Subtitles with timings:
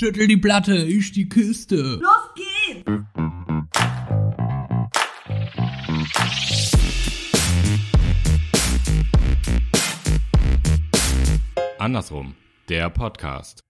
[0.00, 2.00] Schüttel die Platte, ich die Kiste.
[2.00, 2.90] Los geht's!
[11.78, 12.34] Andersrum,
[12.70, 13.60] der Podcast.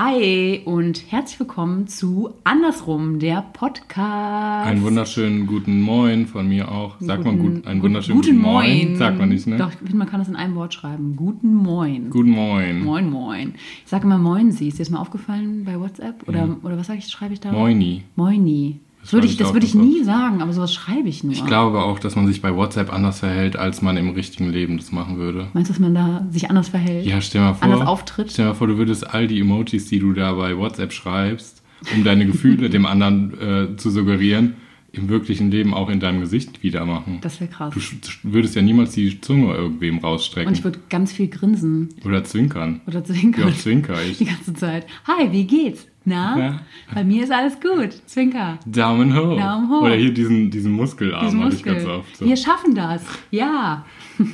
[0.00, 4.68] Hi und herzlich willkommen zu Andersrum, der Podcast.
[4.68, 6.94] Einen wunderschönen guten Moin von mir auch.
[7.00, 8.78] Sagt man Guten- gut, einen wunderschönen guten guten Moin.
[8.86, 8.96] Moin.
[8.96, 9.56] Sagt man nicht, ne?
[9.56, 11.16] Doch, ich finde, man kann das in einem Wort schreiben.
[11.16, 12.10] Guten Moin.
[12.10, 12.84] Guten Moin.
[12.84, 13.54] Moin, moin.
[13.82, 14.68] Ich sage immer Moin, sie.
[14.68, 16.28] Ist dir das mal aufgefallen bei WhatsApp?
[16.28, 17.50] Oder, oder was sag ich, schreibe ich da?
[17.50, 18.04] Moini.
[18.14, 18.78] Moini.
[19.02, 21.32] Das würde ich, das würde ich nie sagen, aber sowas schreibe ich nur.
[21.32, 24.76] Ich glaube auch, dass man sich bei WhatsApp anders verhält, als man im richtigen Leben
[24.76, 25.48] das machen würde.
[25.54, 27.06] Meinst du, dass man da sich anders verhält?
[27.06, 27.64] Ja, stell mal vor.
[27.64, 28.32] Anders auftritt?
[28.32, 31.62] Stell mal vor, du würdest all die Emojis, die du da bei WhatsApp schreibst,
[31.94, 34.56] um deine Gefühle dem anderen äh, zu suggerieren,
[34.98, 37.18] im wirklichen Leben auch in deinem Gesicht wieder machen.
[37.20, 37.72] Das wäre krass.
[37.74, 40.48] Du würdest ja niemals die Zunge irgendwem rausstrecken.
[40.48, 42.80] Und ich würde ganz viel grinsen Oder zwinkern.
[42.86, 43.48] oder zwinkern.
[43.48, 44.18] oft zwinker ich?
[44.18, 44.86] Die ganze Zeit.
[45.06, 45.86] Hi, wie geht's?
[46.04, 46.38] Na?
[46.38, 46.60] Ja.
[46.94, 47.90] Bei mir ist alles gut.
[48.06, 48.58] Zwinker.
[48.66, 49.38] Daumen hoch.
[49.38, 49.82] Daumen hoch.
[49.82, 51.96] Oder hier diesen, diesen Muskelarm Diesen habe ich ganz Muskel.
[51.98, 52.16] oft.
[52.16, 52.24] So.
[52.26, 53.02] Wir schaffen das.
[53.30, 53.84] Ja.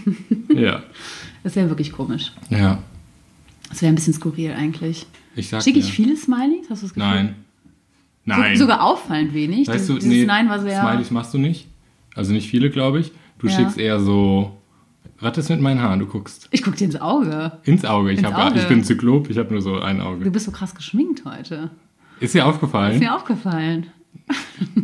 [0.55, 0.83] Ja.
[1.43, 2.33] Das wäre wirklich komisch.
[2.49, 2.79] Ja.
[3.69, 5.05] Das wäre ein bisschen skurril eigentlich.
[5.37, 6.71] Ich sag Schicke ich viele Smileys?
[6.71, 7.11] Hast du das Gefühl?
[7.11, 7.35] Nein.
[8.25, 8.57] Nein.
[8.57, 9.69] sogar auffallend wenig.
[9.69, 10.81] weißt du, Dieses nee, Nein war sehr.
[10.81, 11.69] Smileys machst du nicht.
[12.15, 13.13] Also nicht viele, glaube ich.
[13.39, 13.53] Du Ja.
[13.57, 14.57] schickst eher so.
[15.21, 16.01] Was ist mit meinen Haaren?
[16.01, 17.53] Du guckst Ich gucke dir ins Auge.
[17.65, 18.13] ins Auge.
[18.13, 18.59] Ich, Ins hab, Auge.
[18.61, 20.31] ich bin Zyklop, ich habe nur so ein Du Auge.
[20.31, 21.71] bist so krass geschminkt heute.
[22.21, 22.99] Ist dir Ist aufgefallen?
[22.99, 23.87] mir aufgefallen.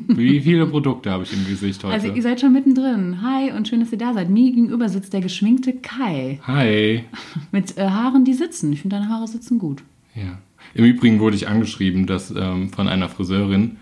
[0.09, 1.95] Wie viele Produkte habe ich im Gesicht heute?
[1.95, 3.23] Also ihr seid schon mittendrin.
[3.23, 4.29] Hi und schön, dass ihr da seid.
[4.29, 6.41] Mir gegenüber sitzt der geschminkte Kai.
[6.47, 7.05] Hi.
[7.53, 8.73] Mit äh, Haaren, die sitzen.
[8.73, 9.83] Ich finde, deine Haare sitzen gut.
[10.15, 10.39] Ja.
[10.75, 13.77] Im Übrigen wurde ich angeschrieben, dass ähm, von einer Friseurin,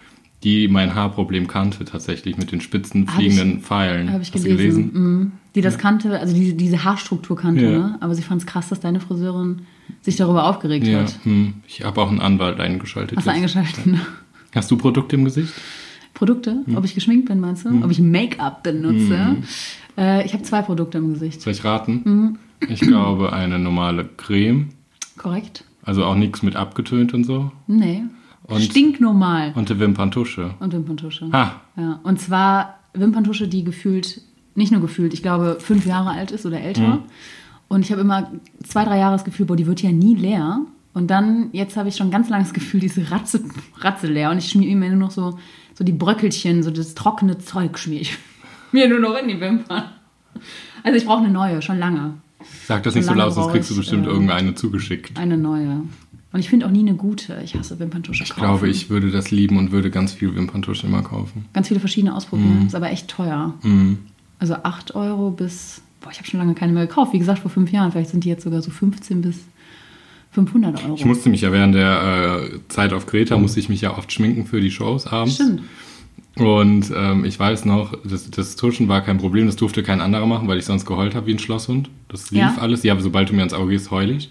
[0.44, 4.12] die mein Haarproblem kannte, tatsächlich mit den spitzen Hab fliegenden Pfeilen.
[4.12, 4.92] Habe ich Hast gelesen.
[4.92, 4.92] gelesen?
[5.18, 5.32] Mhm.
[5.54, 7.70] Die das kannte, also diese, diese Haarstruktur kannte, Ja.
[7.70, 7.96] ne?
[8.00, 9.62] Aber sie fand es krass, dass deine Friseurin
[10.02, 11.18] sich darüber aufgeregt Ja, hat.
[11.24, 11.54] hm.
[11.66, 13.16] ich habe auch einen Anwalt eingeschaltet.
[13.18, 13.86] Hast du eingeschaltet?
[13.86, 14.00] ne?
[14.54, 15.52] Hast du Produkte im Gesicht?
[16.14, 16.62] Produkte?
[16.66, 16.76] Hm.
[16.76, 17.82] Ob ich geschminkt bin, meinst du?
[17.82, 19.36] Ob ich Make-up benutze?
[19.96, 21.40] Äh, ich habe zwei Produkte im Gesicht.
[21.40, 22.02] Soll ich raten?
[22.04, 22.38] Mhm.
[22.68, 24.68] Ich glaube eine normale Creme,
[25.16, 25.64] Korrekt?
[25.88, 27.50] Also auch nichts mit abgetönt und so.
[27.66, 28.04] Nee.
[28.44, 29.52] Und- Stinknormal.
[29.56, 30.50] Und eine Wimperntusche.
[30.60, 31.30] Und Wimperntusche.
[31.32, 32.00] Ha, Ja.
[32.02, 34.20] Und zwar Wimperntusche, die gefühlt,
[34.54, 36.82] nicht nur gefühlt, ich glaube, fünf Jahre alt ist oder älter.
[36.96, 36.98] Mhm.
[37.68, 38.30] Und ich habe immer
[38.64, 40.60] zwei, drei Jahre das Gefühl, boah, die wird ja nie leer.
[40.94, 43.42] Und dann, jetzt habe ich schon ganz lange das Gefühl, diese Ratze,
[43.78, 44.30] Ratze leer.
[44.30, 45.38] Und ich schmiere mir nur noch so,
[45.74, 48.18] so die Bröckelchen, so das trockene Zeug schmiere ich
[48.72, 49.84] mir nur noch in die Wimpern.
[50.82, 52.14] Also ich brauche eine neue, schon lange.
[52.66, 55.18] Sag das nicht so laut, sonst kriegst du bestimmt äh, irgendeine zugeschickt.
[55.18, 55.82] Eine neue.
[56.32, 57.40] Und ich finde auch nie eine gute.
[57.42, 61.02] Ich hasse Wimperntusche Ich glaube, ich würde das lieben und würde ganz viel Wimperntusche immer
[61.02, 61.46] kaufen.
[61.54, 62.66] Ganz viele verschiedene ausprobieren.
[62.66, 63.54] Ist aber echt teuer.
[63.62, 63.98] Mhm.
[64.38, 67.14] Also 8 Euro bis, boah, ich habe schon lange keine mehr gekauft.
[67.14, 67.92] Wie gesagt, vor fünf Jahren.
[67.92, 69.36] Vielleicht sind die jetzt sogar so 15 bis
[70.32, 70.94] 500 Euro.
[70.96, 74.12] Ich musste mich ja während der äh, Zeit auf Kreta, musste ich mich ja oft
[74.12, 75.36] schminken für die Shows abends.
[75.36, 75.62] Stimmt.
[76.40, 80.26] Und ähm, ich weiß noch, das, das Tuschen war kein Problem, das durfte kein anderer
[80.26, 81.90] machen, weil ich sonst geheult habe wie ein Schlosshund.
[82.08, 82.54] Das lief Ja?
[82.58, 82.82] alles.
[82.82, 84.30] Ja, aber sobald du mir ans Auge gehst, heul ich.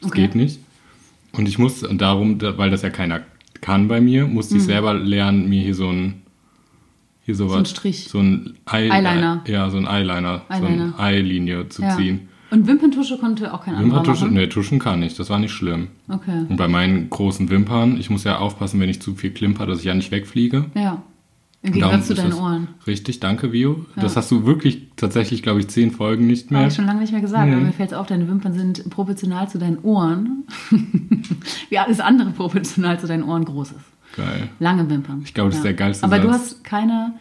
[0.00, 0.22] Das Okay.
[0.22, 0.60] geht nicht.
[1.32, 3.20] Und ich musste, und darum, da- weil das ja keiner
[3.60, 6.22] kann bei mir, musste ich selber lernen, mir hier so ein
[7.24, 7.52] hier so, Mhm.
[7.54, 8.04] ein Strich.
[8.08, 9.42] So ein Eye, Eyeliner.
[9.48, 10.94] Ja, so ein Eyeliner, so Eyeliner.
[10.96, 11.96] eine Eyelinie zu Ja.
[11.96, 12.28] ziehen.
[12.52, 14.34] Und Wimperntusche konnte auch kein anderer Wimperntusche, machen?
[14.34, 15.88] nee, Tuschen kann ich, das war nicht schlimm.
[16.08, 16.46] Okay.
[16.48, 19.80] Und bei meinen großen Wimpern, ich muss ja aufpassen, wenn ich zu viel klimper, dass
[19.80, 20.66] ich ja nicht wegfliege.
[20.76, 21.02] Ja.
[21.66, 22.68] Im Gegensatz zu deinen Ohren.
[22.86, 23.84] Richtig, danke, Vio.
[23.96, 26.68] Das hast du wirklich tatsächlich, glaube ich, zehn Folgen nicht Habe mehr.
[26.68, 27.54] ich schon lange nicht mehr gesagt, Nee.
[27.56, 30.44] aber mir fällt es auf, deine Wimpern sind proportional zu deinen Ohren.
[31.68, 34.16] Wie alles andere proportional zu deinen Ohren groß ist.
[34.16, 34.48] Geil.
[34.60, 35.20] Lange Wimpern.
[35.24, 36.34] Ich glaube, das ist der geilste Aber du Satz.
[36.40, 37.14] hast keine.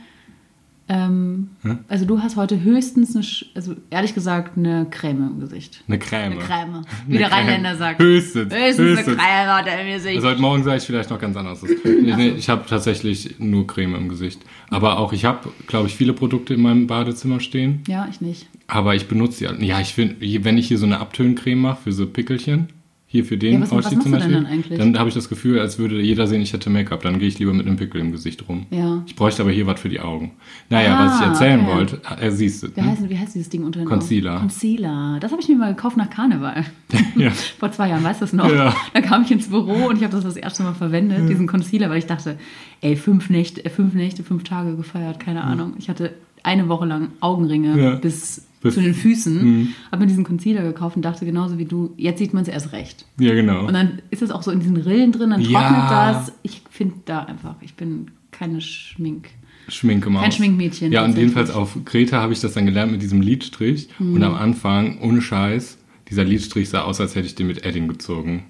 [0.87, 1.77] Ähm, Hä?
[1.87, 3.25] also du hast heute höchstens eine,
[3.55, 5.83] also ehrlich gesagt, eine Creme im Gesicht.
[5.87, 6.33] Eine Creme.
[6.33, 6.81] Eine Creme.
[7.07, 7.31] Wie der.
[7.31, 7.99] Rheinländer sagt.
[8.01, 8.53] Höchstens.
[8.53, 9.07] Höchstens, höchstens.
[9.07, 10.15] eine Creme hat er im Gesicht.
[10.17, 11.69] Also heute Morgen sah ich vielleicht noch ganz anders aus.
[11.85, 14.41] Nee, ich habe tatsächlich nur Creme im Gesicht.
[14.69, 17.83] Aber auch, ich habe, glaube ich, viele Produkte in meinem Badezimmer stehen.
[17.87, 18.47] ja, ich nicht.
[18.67, 19.47] Aber ich benutze die.
[19.47, 19.63] alle.
[19.63, 22.67] Ja, ich finde, wenn ich hier so eine Abtöncreme mache für so Pickelchen,
[23.07, 24.33] hier für den Ja, was- was Ausstieg zum Beispiel,
[24.69, 27.01] dann dann habe ich das Gefühl, als würde jeder sehen, ich hätte Make-up.
[27.03, 28.65] Dann gehe ich lieber mit einem Pickel im Gesicht rum.
[28.71, 29.03] Ja.
[29.05, 30.31] Ich bräuchte aber hier was für die Augen.
[30.69, 31.73] Naja, Ah, was ich erzählen okay.
[31.75, 32.75] wollte, äh, siehst du.
[32.75, 34.31] Wie heißt, wie heißt dieses Ding unter den Concealer.
[34.33, 34.39] Augen?
[34.41, 35.17] Concealer.
[35.21, 36.65] Das habe ich mir mal gekauft nach Karneval.
[37.15, 37.29] Ja.
[37.59, 38.51] Vor zwei Jahren, weißt du das noch?
[38.51, 38.75] Ja.
[38.93, 41.89] Da kam ich ins Büro und ich habe das das erste Mal verwendet, diesen Concealer,
[41.89, 42.37] weil ich dachte,
[42.81, 45.73] ey, fünf Nächte, fünf Nächte, fünf Tage gefeiert, keine Ahnung.
[45.77, 46.13] Ich hatte
[46.45, 47.95] eine Woche lang Augenringe Ja.
[47.95, 51.93] bis, Bis- zu den Füßen, habe mir diesen Concealer gekauft und dachte genauso wie du,
[51.97, 53.05] jetzt sieht man es erst recht.
[53.19, 53.65] Ja, genau.
[53.67, 56.13] Und dann ist es auch so in diesen Rillen drin, dann trocknet Ja.
[56.13, 56.31] das.
[56.43, 59.29] Ich finde da einfach, ich bin keine Schmink.
[59.67, 60.21] Schminkemaus.
[60.21, 63.89] Kein Schminkmädchen, Ja, und jedenfalls auf Kreta habe ich das dann gelernt mit diesem Lidstrich.
[63.97, 64.13] Mhm.
[64.15, 65.77] Und am Anfang, ohne Scheiß,
[66.09, 68.43] dieser Lidstrich sah aus, als hätte ich den mit Edding gezogen.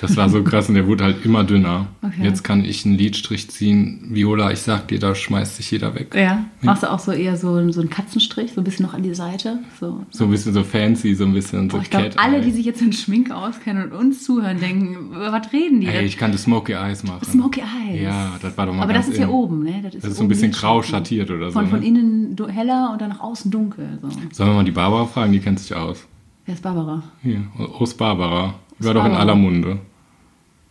[0.00, 1.86] Das war so krass und der wurde halt immer dünner.
[2.02, 2.22] Okay.
[2.22, 4.08] Jetzt kann ich einen Lidstrich ziehen.
[4.10, 6.14] Viola, ich sag dir, da schmeißt sich jeder weg.
[6.14, 6.44] Ja.
[6.62, 9.14] Machst du auch so eher so, so einen Katzenstrich, so ein bisschen noch an die
[9.14, 9.58] Seite?
[9.80, 10.04] So.
[10.10, 12.50] So ein bisschen so fancy, so ein bisschen so Boah, ich glaube, Cat alle, die
[12.50, 15.86] sich jetzt in Schminke auskennen und uns zuhören, denken, was reden die?
[15.86, 17.24] Ey, ich kann das Smoky Eyes machen.
[17.24, 18.02] Smoky Eyes.
[18.02, 19.80] Ja, das war doch mal Aber das ist ja oben, ne?
[19.82, 21.52] Das ist oben so ein bisschen grau schattiert oder so.
[21.52, 21.86] Von, von Ne?
[21.86, 23.98] innen heller und dann nach außen dunkel.
[24.02, 24.08] So.
[24.32, 25.32] Sollen wir mal die Barbara fragen?
[25.32, 26.06] Die kennt sich aus.
[26.46, 27.02] Wer ist Barbara?
[27.22, 27.42] Hier,
[27.78, 28.54] Ost Barbara.
[28.78, 29.78] War doch in aller Munde.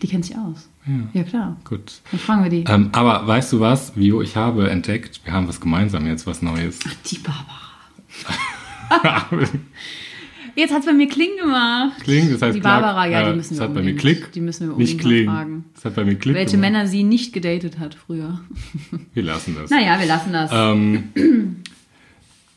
[0.02, 0.70] Die kennt sich aus.
[1.14, 1.56] Ja, klar.
[1.64, 2.02] Gut.
[2.12, 2.66] Dann fragen wir die.
[2.68, 4.22] Ähm, aber weißt du was, Vio?
[4.22, 6.80] Ich habe entdeckt, wir haben was gemeinsam jetzt, was Neues.
[7.10, 7.64] Die Barbara.
[10.56, 12.00] Jetzt hat es bei mir Kling gemacht.
[12.04, 13.96] Kling, das heißt Die Clark, Barbara, ja, äh, die müssen wir Das hat bei mir
[13.96, 14.32] Klick.
[14.34, 15.26] die müssen wir nicht unbedingt mal Kling.
[15.26, 15.66] fragen.
[15.74, 16.36] Das hat bei mir Klick.
[16.36, 16.72] Welche gemacht.
[16.72, 18.40] Männer sie nicht gedatet hat früher.
[19.16, 19.72] Wir lassen das.
[19.72, 20.52] Naja, wir lassen das.
[20.54, 21.04] Ähm,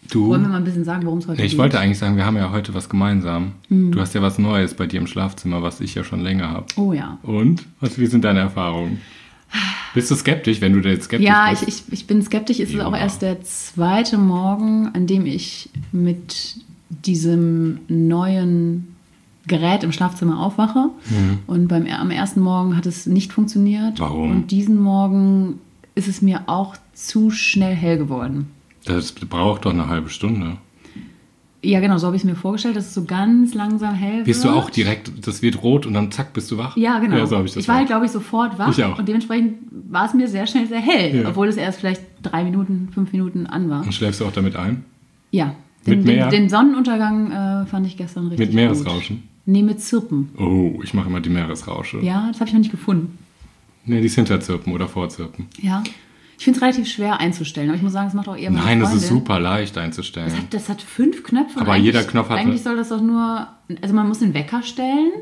[0.08, 0.28] du.
[0.28, 1.58] Wollen wir mal ein bisschen sagen, worum es heute Nee, ich geht?
[1.60, 3.52] wollte eigentlich sagen, wir haben ja heute was gemeinsam.
[3.68, 3.92] Hm.
[3.92, 6.66] Du hast ja was Neues bei dir im Schlafzimmer, was ich ja schon länger habe.
[6.76, 7.18] Oh ja.
[7.22, 7.64] Und?
[7.80, 9.00] Was, wie sind deine Erfahrungen?
[9.94, 11.88] Bist du skeptisch, wenn du da jetzt skeptisch Ja, ich, bist?
[11.88, 12.60] ich, ich bin skeptisch.
[12.60, 12.86] Es ist Ja.
[12.86, 16.56] auch erst der zweite Morgen, an dem ich mit
[16.90, 18.88] diesem neuen
[19.46, 20.90] Gerät im Schlafzimmer aufwache.
[21.46, 24.00] Und beim, am ersten Morgen hat es nicht funktioniert.
[24.00, 24.30] Warum?
[24.32, 25.60] Und diesen Morgen
[25.94, 28.48] ist es mir auch zu schnell hell geworden.
[28.86, 30.56] Das braucht doch eine halbe Stunde.
[31.62, 34.44] Ja, genau, so habe ich es mir vorgestellt, dass es so ganz langsam hell Bist
[34.44, 34.54] wird.
[34.54, 36.76] du auch direkt, das wird rot und dann zack, bist du wach?
[36.76, 37.16] Ja, genau.
[37.16, 37.78] Ja, so habe ich das war auch.
[37.80, 38.68] halt, glaube ich, sofort wach.
[38.70, 38.98] Ich auch.
[38.98, 39.54] Und dementsprechend
[39.90, 41.28] war es mir sehr schnell sehr hell, Ja.
[41.28, 43.82] obwohl es erst vielleicht drei Minuten, fünf Minuten an war.
[43.82, 44.84] Und schläfst du auch damit ein?
[45.32, 45.56] Ja.
[45.84, 46.28] Mit Den, Meer?
[46.28, 49.16] den, den Sonnenuntergang äh, fand ich gestern richtig Mit Meeresrauschen?
[49.16, 49.24] Gut.
[49.46, 50.28] Nee, mit Zirpen.
[50.38, 51.98] Oh, ich mache immer die Meeresrausche.
[52.00, 53.18] Ja, das habe ich noch nicht gefunden.
[53.84, 55.46] Nee, die ist Hinterzirpen oder Vorzirpen.
[55.60, 55.82] Ja.
[56.38, 58.64] Ich finde es relativ schwer einzustellen, aber ich muss sagen, es macht auch eher meine
[58.64, 59.18] Nein, das ist Freundin.
[59.24, 60.28] super leicht einzustellen.
[60.28, 61.60] Das hat, das hat fünf Knöpfe.
[61.60, 63.46] Aber jeder Knopf hat- Eigentlich soll das doch nur.
[63.80, 65.12] Also, man muss den Wecker stellen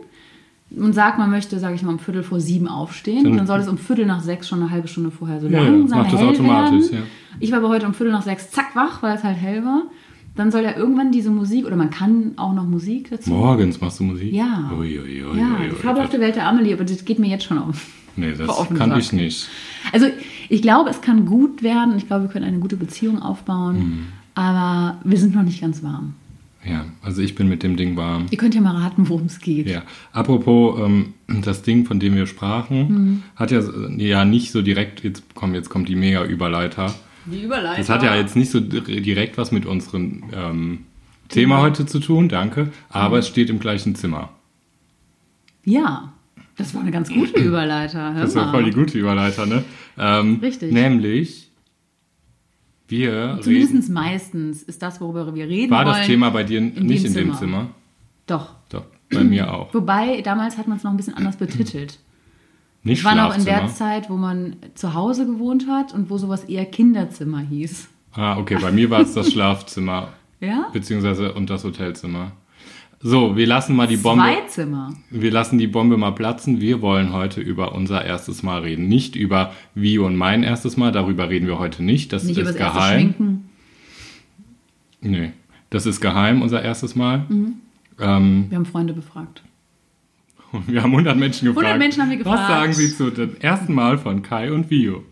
[0.77, 3.23] und sagt, man möchte, sage ich mal, um Viertel vor sieben aufstehen.
[3.25, 5.47] Dann- und dann soll es um Viertel nach sechs schon eine halbe Stunde vorher so
[5.47, 6.95] Ja, langsam macht das hell automatisch, werden.
[7.05, 7.39] ja.
[7.41, 9.85] Ich war aber heute um Viertel nach sechs zack wach, weil es halt hell war.
[10.37, 13.31] Dann soll ja irgendwann diese Musik, oder man kann auch noch Musik dazu.
[13.31, 14.33] Morgens machst du Musik?
[14.33, 14.73] Ja.
[14.77, 15.77] Ui, ui, ui, Ja, die ui.
[15.77, 17.87] fabelhafte Welt der Amelie, aber das geht mir jetzt schon auf.
[18.17, 18.99] Nee, das kann gesagt.
[19.01, 19.49] ich nicht.
[19.93, 20.07] Also
[20.49, 21.97] ich glaube, es kann gut werden.
[21.97, 23.77] Ich glaube, wir können eine gute Beziehung aufbauen.
[23.79, 24.07] Mhm.
[24.35, 26.15] Aber wir sind noch nicht ganz warm.
[26.67, 28.27] Ja, also ich bin mit dem Ding warm.
[28.31, 29.69] Ihr könnt ja mal raten, worum es geht.
[29.69, 29.83] Ja,
[30.13, 31.13] apropos ähm,
[31.43, 33.23] das Ding, von dem wir sprachen, Mhm.
[33.37, 33.61] hat ja,
[33.99, 36.95] ja nicht so direkt, jetzt komm, jetzt kommt die Mega-Überleiter.
[37.27, 37.77] Die Überleitung.
[37.79, 40.79] Das hat ja jetzt nicht so dir- direkt was mit unserem ähm,
[41.29, 44.31] Thema heute zu tun, danke, aber es steht im gleichen Zimmer.
[45.65, 46.13] Ja,
[46.57, 48.15] das war eine ganz gute Überleiter.
[48.15, 48.53] Hör Das war mal.
[48.53, 49.65] voll die gute Überleiter, ne?
[49.99, 50.73] Ähm, Richtig.
[50.73, 51.51] Nämlich,
[52.89, 55.97] wir reden, Zumindest meistens ist das, worüber wir reden war wollen.
[55.99, 57.71] das Thema bei dir in nicht dem in dem Zimmer.
[58.27, 58.55] Doch.
[58.69, 59.73] Doch, bei mir auch.
[59.73, 61.99] Wobei, damals hat man es noch ein bisschen anders betitelt.
[62.83, 63.67] Nicht Ich war noch in der.
[63.69, 67.89] Zeit, wo man zu Hause gewohnt hat und wo sowas eher Kinderzimmer hieß.
[68.13, 70.69] Ah, okay, bei mir war es das Schlafzimmer, Ja?
[70.73, 72.33] beziehungsweise und das Hotelzimmer.
[73.07, 74.23] So, wir lassen mal die Bombe.
[74.25, 74.95] Zwei Zimmer.
[75.11, 76.63] Wir lassen die Bombe mal platzen.
[76.63, 78.89] Wir wollen heute über unser erstes Mal reden.
[78.89, 80.91] Nicht über wie und mein erstes Mal.
[80.91, 82.15] Darüber reden wir heute nicht.
[82.15, 83.01] Das Nicht über ist das erste geheim.
[83.01, 83.51] Schminken.
[85.03, 85.33] Nee,
[85.69, 87.27] das ist geheim, unser erstes Mal.
[87.29, 87.55] Mhm.
[88.01, 89.43] Ähm, Wir haben Freunde befragt.
[90.67, 91.67] wir haben 100 Menschen gefragt.
[91.67, 92.39] 100 Menschen haben wir gefragt.
[92.41, 95.03] Was sagen Sie zu dem ersten Mal von Kai und Vio?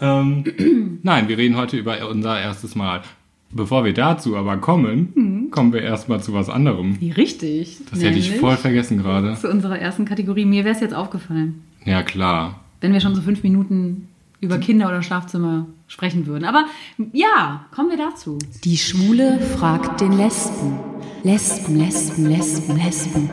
[0.00, 0.44] Ähm,
[1.02, 3.02] nein, wir reden heute über unser erstes Mal.
[3.50, 5.41] Bevor wir dazu aber kommen, Mhm.
[5.52, 6.98] Kommen wir erstmal zu was anderem.
[7.16, 7.78] Richtig.
[7.90, 9.34] Das hätte ich voll vergessen gerade.
[9.40, 10.44] Zu unserer ersten Kategorie.
[10.44, 12.60] Mir wäre es jetzt aufgefallen, Ja, klar.
[12.80, 14.08] wenn wir schon so fünf Minuten
[14.40, 16.44] über Kinder oder Schlafzimmer sprechen würden.
[16.44, 16.64] Aber
[17.12, 18.38] ja, kommen wir dazu.
[18.64, 20.78] Die Schwule fragt den Lesben.
[21.22, 23.30] Lesben, Lesben, Lesben, Lesben.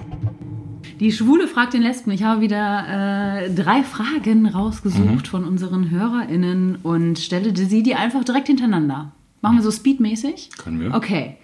[1.00, 2.12] Die Schwule fragt den Lesben.
[2.12, 8.24] Ich habe wieder äh, drei Fragen rausgesucht von unseren HörerInnen und stelle sie dir einfach
[8.24, 9.12] direkt hintereinander.
[9.42, 10.50] Machen wir so speedmäßig?
[10.58, 10.94] Können wir?
[10.94, 11.38] Okay.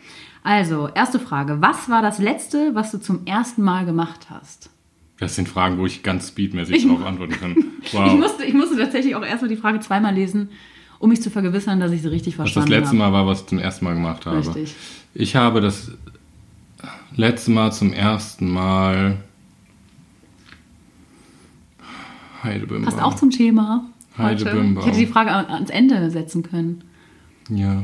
[0.45, 1.57] Also, erste Frage.
[1.59, 4.69] Was war das letzte, was du zum ersten Mal gemacht hast?
[5.19, 7.55] Das sind Fragen, wo ich ganz speedmäßig Ich- darauf antworten kann.
[7.81, 8.13] Ich, Wow.
[8.13, 10.49] musste, ich musste tatsächlich auch erstmal die Frage zweimal lesen,
[10.99, 13.11] um mich zu vergewissern, dass ich sie richtig Was das verstanden letzte habe.
[13.11, 14.37] Mal war, was ich zum ersten Mal gemacht habe.
[14.37, 14.75] Richtig.
[15.13, 15.91] Ich habe das
[17.15, 19.17] letzte Mal zum ersten Mal
[22.43, 22.85] Heidebimber.
[22.85, 23.85] Passt auch zum Thema.
[24.17, 24.45] Heute.
[24.45, 24.81] Heidebimber.
[24.81, 26.83] Ich hätte die Frage an- ans Ende setzen können.
[27.49, 27.83] Ja.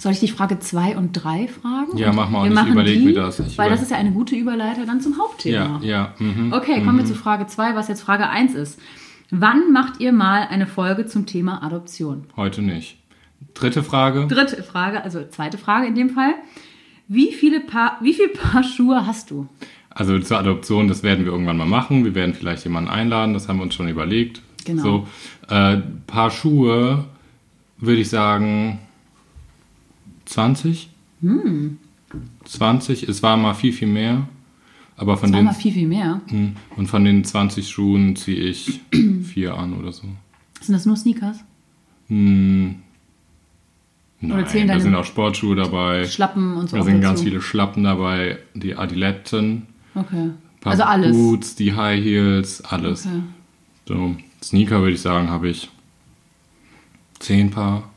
[0.00, 1.98] Soll ich die Frage 2 und 3 fragen?
[1.98, 3.38] Ja, Und mach mal, wir und ich machen überleg die, mir das.
[3.38, 5.78] Ich weil das ist ja eine gute Überleiter dann zum Hauptthema.
[5.82, 6.14] Ja, ja.
[6.18, 6.54] Mhm.
[6.54, 8.80] Okay, kommen wir zu Frage 2, was jetzt Frage 1 ist.
[9.30, 12.24] Wann macht ihr mal eine Folge zum Thema Adoption?
[12.34, 12.96] Heute nicht.
[13.52, 14.26] Dritte Frage.
[14.26, 16.32] Dritte Frage, also zweite Frage in dem Fall.
[17.06, 19.48] Wie viele Paar, wie viel Paar Schuhe hast du?
[19.90, 22.06] Also zur Adoption, das werden wir irgendwann mal machen.
[22.06, 24.40] Wir werden vielleicht jemanden einladen, das haben wir uns schon überlegt.
[24.64, 24.82] Genau.
[24.82, 25.08] So,
[25.54, 25.76] äh,
[26.06, 27.04] paar Schuhe
[27.76, 28.78] würde ich sagen
[30.30, 30.90] 20.
[32.44, 34.28] 20, es war mal viel, viel mehr.
[34.96, 36.20] Aber von war den, mal viel, viel mehr.
[36.28, 38.80] Hm, und von den 20 Schuhen ziehe ich
[39.22, 40.02] vier an oder so.
[40.60, 41.38] Sind das nur Sneakers?
[42.08, 42.76] Hm,
[44.20, 46.06] nein, da sind auch Sportschuhe dabei.
[46.06, 47.02] Schlappen und so Da sind dazu?
[47.02, 50.30] ganz viele Schlappen dabei, die Adiletten, Okay.
[50.62, 51.16] Also alles.
[51.16, 53.06] Boots, die High Heels, alles.
[53.06, 53.22] Okay.
[53.88, 55.68] So, Sneaker würde ich sagen, habe ich
[57.18, 57.90] zehn Paar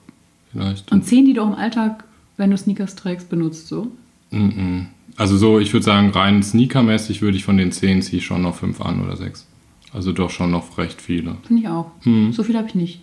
[0.51, 0.91] vielleicht.
[0.91, 2.03] Und zehn, die du auch im Alltag,
[2.37, 3.91] wenn du Sneakers trägst, benutzt so?
[4.31, 4.87] Mhm.
[5.15, 8.41] Also so, ich würde sagen, rein sneakermäßig würde ich von den zehn ziehe ich schon
[8.41, 9.45] noch fünf an oder sechs.
[9.93, 11.35] Also doch schon noch recht viele.
[11.45, 11.91] Finde ich auch.
[12.01, 12.33] Hm.
[12.33, 13.01] So viel habe ich nicht.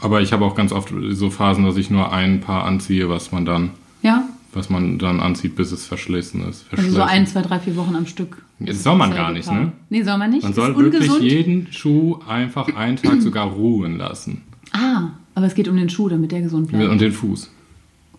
[0.00, 3.30] Aber ich habe auch ganz oft so Phasen, dass ich nur ein Paar anziehe, was
[3.30, 3.70] man dann,
[4.02, 4.28] Ja?
[4.52, 6.66] was man dann anzieht, bis es verschlissen ist.
[6.72, 7.02] Also so Verschlissen.
[7.02, 8.44] ein, zwei, drei, vier Wochen am Stück.
[8.58, 9.70] Das soll man gar nicht, ne?
[9.90, 10.42] Nee, soll man nicht.
[10.42, 11.22] Man soll wirklich ungesund.
[11.22, 14.42] jeden Schuh einfach einen Tag sogar ruhen lassen.
[14.72, 16.88] Ah, aber es geht um den Schuh, damit der gesund bleibt.
[16.88, 17.50] Und den Fuß.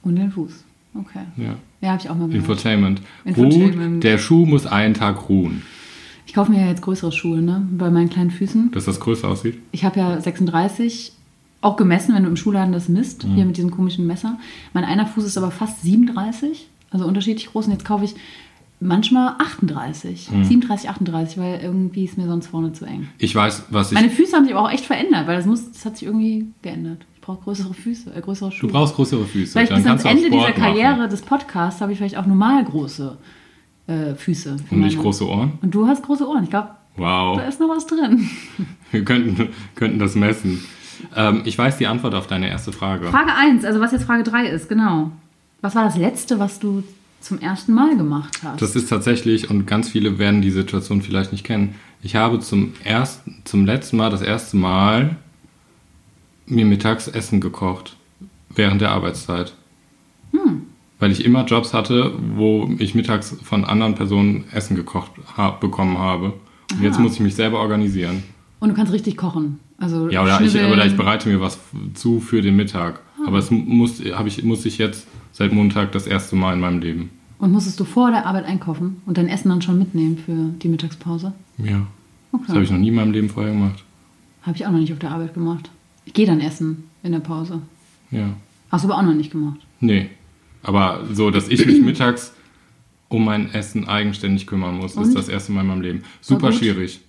[0.05, 0.63] Und den Fuß.
[0.97, 1.19] Okay.
[1.35, 1.55] Ja.
[1.81, 2.35] Ja, habe ich auch mal gehört.
[2.43, 3.01] Infotainment.
[3.25, 3.95] Infotainment.
[3.95, 5.62] Ruht, der Schuh muss einen Tag ruhen.
[6.25, 7.67] Ich kaufe mir ja jetzt größere Schuhe, ne?
[7.77, 8.71] Bei meinen kleinen Füßen.
[8.71, 9.57] Dass das größer aussieht.
[9.71, 11.12] Ich habe ja 36,
[11.62, 13.33] auch gemessen, wenn du im Schuhladen das misst, Mhm.
[13.35, 14.39] hier mit diesem komischen Messer.
[14.74, 17.65] Mein einer Fuß ist aber fast 37, also unterschiedlich groß.
[17.67, 18.15] Und jetzt kaufe ich
[18.79, 20.43] manchmal 38, Mhm.
[20.45, 23.07] 37, 38, weil irgendwie ist mir sonst vorne zu eng.
[23.17, 23.93] Ich weiß, was ich.
[23.95, 26.47] Meine Füße haben sich aber auch echt verändert, weil das, muss, das hat sich irgendwie
[26.62, 27.05] geändert.
[27.25, 28.67] Brauche größere Füße, äh, größere Schuhe.
[28.70, 29.53] du brauchst größere Füße.
[29.53, 30.74] Vielleicht dann bis ans Ende dieser Sport machen.
[30.75, 33.17] Karriere des Podcasts habe ich vielleicht auch normal große
[33.88, 34.58] äh, Füße.
[34.70, 35.53] Und nicht große Ohren.
[35.62, 36.44] Und du hast große Ohren.
[36.44, 37.38] Ich glaube, Wow.
[37.38, 38.29] da ist noch was drin.
[38.91, 40.63] Wir könnten, könnten das messen.
[41.15, 43.08] Ähm, ich weiß die Antwort auf deine erste Frage.
[43.10, 45.12] Frage 1, also was jetzt Frage 3 ist, genau.
[45.62, 46.84] Was war das Letzte, was du
[47.22, 48.62] zum ersten Mal gemacht hast?
[48.62, 51.75] Das ist tatsächlich, und ganz viele werden die Situation vielleicht nicht kennen.
[52.01, 55.17] Ich habe zum ersten, zum letzten Mal, das erste Mal,
[56.46, 57.96] mir mittags Essen gekocht.
[58.50, 59.54] Während der Arbeitszeit.
[61.00, 65.98] Weil ich immer Jobs hatte, wo ich mittags von anderen Personen Essen gekocht ha bekommen
[65.98, 66.34] habe.
[66.72, 67.04] Und jetzt Aha.
[67.04, 68.24] muss ich mich selber organisieren.
[68.60, 69.60] Und du kannst richtig kochen.
[69.78, 71.60] Also Ja, oder ich, oder ich bereite mir was
[71.94, 73.02] zu für den Mittag.
[73.28, 77.10] Aber es muss, ich, muss ich jetzt seit Montag das erste Mal in meinem Leben.
[77.40, 80.70] Und musstest du vor der Arbeit einkaufen und dein Essen dann schon mitnehmen für die
[80.70, 81.34] Mittagspause?
[81.58, 81.86] Ja.
[82.32, 82.44] Okay.
[82.48, 83.84] Das habe ich noch nie in meinem Leben vorher gemacht.
[84.44, 85.70] Habe ich auch noch nicht auf der Arbeit gemacht.
[86.05, 87.62] Ich gehe dann essen in der Pause.
[88.12, 88.29] Ja.
[88.71, 89.59] Hast du aber auch noch nicht gemacht.
[89.79, 90.09] Nee.
[90.63, 92.33] Aber so, dass ich mich mittags
[93.07, 95.03] um mein Essen eigenständig kümmern muss, Und?
[95.03, 96.03] ist das erste Mal in meinem Leben.
[96.21, 97.01] Super schwierig.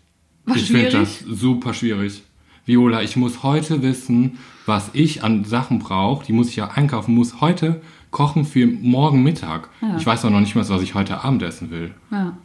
[0.44, 2.22] War ich finde das super schwierig.
[2.64, 6.26] Viola, ich muss heute wissen, was ich an Sachen brauche.
[6.26, 9.68] Die muss ich ja einkaufen, muss heute kochen für morgen Mittag.
[9.80, 9.96] Ja.
[9.96, 11.94] Ich weiß auch noch nicht mal, was ich heute Abend essen will.
[12.10, 12.36] Ja.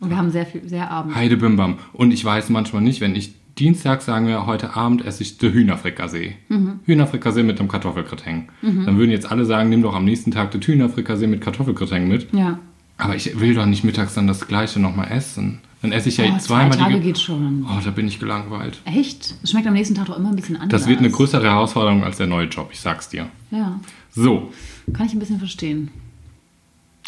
[0.00, 1.14] Und wir haben sehr viel, sehr Abend.
[1.14, 1.78] Heidebimbam.
[1.92, 5.52] Und ich weiß manchmal nicht, wenn ich Dienstag sagen wir, heute Abend esse ich die
[5.52, 6.34] Hühnerfrikassee.
[6.48, 6.80] Mhm.
[6.84, 8.44] Hühnerfrikassee mit einem Kartoffelgratin.
[8.62, 12.32] Dann würden jetzt alle sagen, nimm doch am nächsten Tag das Hühnerfrikassee mit Kartoffelgratin mit.
[12.32, 12.58] Ja.
[12.98, 15.60] Aber ich will doch nicht mittags dann das gleiche nochmal essen.
[15.82, 17.00] Dann esse ich ja Oh, zwei zweimal Tage die...
[17.00, 17.66] geht schon.
[17.68, 18.80] Oh, da bin ich gelangweilt.
[18.86, 19.34] Echt?
[19.42, 20.80] Es schmeckt am nächsten Tag doch immer ein bisschen anders.
[20.80, 23.26] Das wird eine größere Herausforderung als der neue Job, ich sag's dir.
[23.50, 23.78] Ja.
[24.10, 24.50] So,
[24.92, 25.90] Kann ich ein bisschen verstehen.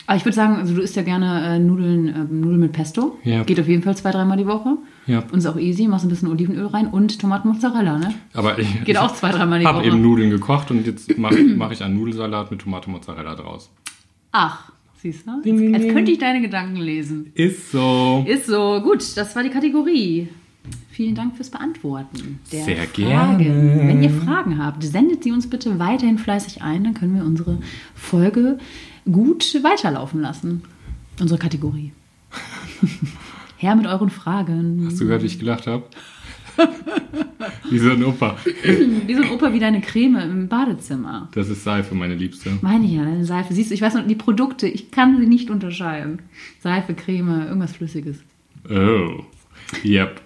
[0.07, 3.19] Aber ich würde sagen, also du isst ja gerne äh, Nudeln, äh, Nudeln mit Pesto.
[3.25, 3.43] Ja.
[3.45, 4.77] Geht auf jeden Fall zwei, dreimal die Woche.
[5.07, 5.23] Ja.
[5.31, 8.15] Und ist auch easy, machst ein bisschen Olivenöl rein und Tomatenmozzarella, ne?
[8.35, 9.87] aber ich, Geht auch zwei, dreimal die habe Woche.
[9.89, 13.71] eben Nudeln gekocht und jetzt mache mach ich einen Nudelsalat mit Tomate Mozzarella draus.
[14.33, 15.41] Ach, siehst du?
[15.43, 17.31] Ding, ding, Als könnte ich deine Gedanken lesen.
[17.35, 18.25] Ist so.
[18.27, 18.81] Ist so.
[18.83, 20.29] Gut, das war die Kategorie.
[20.91, 22.41] Vielen Dank fürs Beantworten.
[22.51, 22.93] Der Sehr Fragen.
[23.39, 23.79] gerne.
[23.87, 27.59] Wenn ihr Fragen habt, sendet sie uns bitte weiterhin fleißig ein, dann können wir unsere
[27.95, 28.59] Folge
[29.05, 30.63] gut weiterlaufen lassen.
[31.21, 31.93] Unsere Kategorie.
[33.59, 34.83] Her mit euren Fragen.
[34.87, 35.85] Hast du gehört, wie ich gelacht habe?
[37.71, 38.37] wie so ein Opa.
[38.45, 41.29] Wie so ein Opa wie deine Creme im Badezimmer.
[41.33, 42.51] Das ist Seife, meine Liebste.
[42.63, 43.55] Meine ich ja, deine Seife.
[43.55, 46.21] Siehst du, ich weiß noch, die Produkte, ich kann sie nicht unterscheiden.
[46.63, 48.19] Seife, Creme, irgendwas Flüssiges.
[48.71, 49.23] Oh.
[49.85, 50.21] Yep.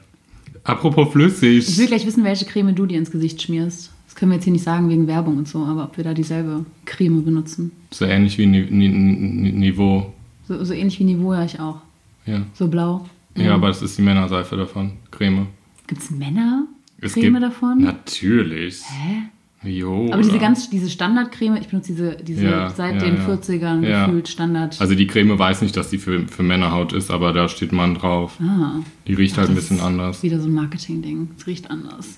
[0.65, 1.87] Apropos Ich will flüssig.
[1.89, 3.91] gleich wissen, welche Creme du dir ins Gesicht schmierst.
[4.07, 6.15] Das können wir jetzt hier nicht sagen wegen Werbung und so, aber ob wir da
[6.15, 7.71] dieselbe Creme benutzen.
[7.93, 10.13] So ähnlich wie Ni Ni Ni Niveau.
[10.47, 11.81] So, so ähnlich wie Niveau ja ich auch.
[12.27, 12.43] Ja.
[12.55, 13.07] So blau.
[13.37, 14.93] Ja, aber das ist die Männerseife davon.
[15.11, 15.47] Creme.
[15.87, 16.67] Gibt es Männer?
[17.01, 17.83] Es Creme davon?
[17.83, 18.83] Natürlich.
[18.85, 19.23] Hä?
[19.63, 20.11] Jo.
[20.13, 23.27] Aber diese ganz, diese Standardcreme, ich benutze diese, diese Ja, seit ja, den ja.
[23.29, 24.07] 40ern Ja.
[24.07, 24.81] gefühlt Standard.
[24.81, 27.95] Also die Creme weiß nicht, dass die für, für Männerhaut ist, aber da steht Mann
[27.95, 28.39] drauf.
[28.43, 30.23] ah, Die riecht halt ein bisschen anders.
[30.23, 31.29] Wieder so ein Marketing-Ding.
[31.39, 32.17] Es riecht anders.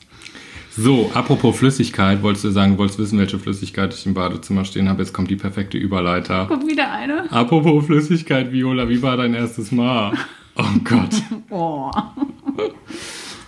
[0.74, 5.02] So, apropos Flüssigkeit, wolltest du sagen, wolltest wissen, welche Flüssigkeit ich im Badezimmer stehen habe?
[5.02, 6.46] Jetzt kommt die perfekte Überleiter.
[6.46, 7.30] Kommt wieder eine.
[7.30, 10.12] Apropos Flüssigkeit, Viola, wie war dein erstes Mal?
[10.56, 11.10] Oh Gott.
[11.50, 11.90] Oh.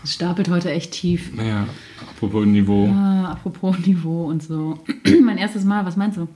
[0.02, 1.30] Es stapelt heute echt tief.
[1.36, 1.66] Ja,
[2.10, 2.86] apropos Niveau.
[2.88, 4.78] Ah, apropos Niveau und so.
[5.22, 6.28] mein erstes Mal, was meinst du?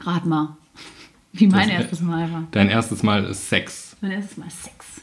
[0.00, 0.56] Rat mal.
[1.32, 2.44] Wie mein Das- erstes Mal war.
[2.50, 3.96] Dein erstes Mal ist Sex.
[4.00, 5.00] Mein erstes Mal Sex.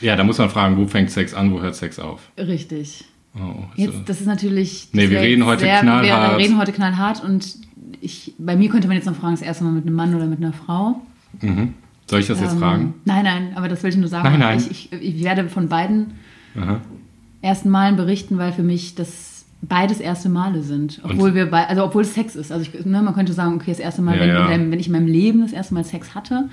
[0.00, 2.20] Ja, da muss man fragen, wo fängt Sex an, wo hört Sex auf?
[2.38, 3.04] Richtig.
[3.34, 4.00] Oh, Jetzt, so.
[4.06, 4.88] das ist natürlich.
[4.92, 6.32] Nee, wir reden heute sehr, knallhart.
[6.38, 7.56] Wir reden heute knallhart und
[8.00, 10.26] ich, bei mir könnte man jetzt noch fragen, das erste Mal mit einem Mann oder
[10.26, 11.00] mit einer Frau.
[11.40, 11.74] mhm.
[12.10, 12.94] Soll ich das jetzt Ähm, fragen?
[13.04, 14.28] Nein, nein, aber das will ich nur sagen.
[14.28, 14.58] Nein, nein.
[14.58, 16.12] Ich, ich, ich werde von beiden
[16.60, 16.80] Aha.
[17.42, 21.00] ersten Malen berichten, weil für mich das beides erste Male sind.
[21.04, 22.50] Obwohl wir bei, also obwohl es Sex ist.
[22.50, 24.42] Also ich, ne, man könnte sagen, okay, das erste Mal, Ja, wenn, ja.
[24.44, 26.48] in deinem- wenn ich in meinem Leben das erste Mal Sex hatte,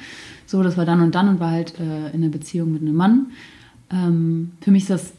[0.46, 2.96] so, das war dann und dann und war halt äh, in einer Beziehung mit einem
[2.96, 3.28] Mann.
[3.92, 5.14] Ähm, für mich ist das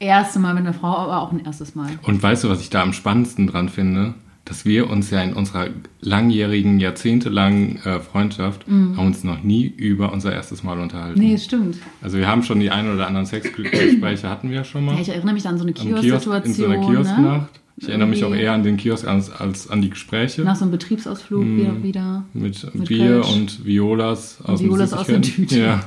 [0.00, 1.90] erste Mal mit einer Frau, aber auch ein erstes Mal.
[2.02, 4.14] Und weißt du, was ich da am spannendsten dran finde?
[4.48, 5.68] Dass wir uns ja in unserer
[6.00, 11.20] langjährigen, jahrzehntelangen äh, Freundschaft haben uns noch nie über unser erstes Mal unterhalten.
[11.20, 11.26] Mhm.
[11.26, 11.76] Nee, stimmt.
[12.00, 14.94] Also wir haben schon die ein oder anderen Sexgespräche hatten wir ja schon mal.
[14.94, 16.54] Ja, ich erinnere mich an so eine Am Kiosk, in Kiosk-Situation.
[16.54, 17.20] so einer Kiosknacht.
[17.20, 17.48] Ne?
[17.76, 20.42] Ich erinnere mich auch eher an den Kiosk als, als an die Gespräche.
[20.42, 22.24] Nach so einem Betriebsausflug wieder, wieder.
[22.32, 23.32] mit, mit Bier Kölsch.
[23.34, 25.20] und Violas aus Violas dem aus der.
[25.22, 25.60] Tüte.
[25.60, 25.80] Ja.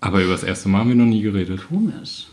[0.00, 1.62] Aber über das erste Mal haben wir noch nie geredet.
[1.68, 2.26] Komisch.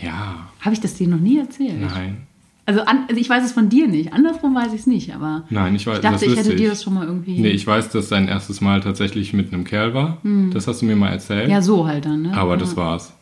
[0.00, 1.80] Ja, Habe ich das dir noch nie erzählt?
[1.80, 2.18] nein.
[2.66, 4.12] Also, an, also ich weiß es von dir nicht.
[4.12, 6.82] Andersrum weiß ich es nicht, aber Nein, ich weiß ich dachte, ich hätte dir das
[6.82, 7.40] schon mal irgendwie.
[7.40, 10.18] Nee, ich weiß, dass dein erstes Mal tatsächlich mit einem Kerl war.
[10.52, 11.44] Das hast du mir mal erzählt.
[11.44, 11.50] Hm.
[11.50, 12.36] ja, so halt dann, ne?
[12.36, 12.56] Aber ja.
[12.56, 13.12] das war's.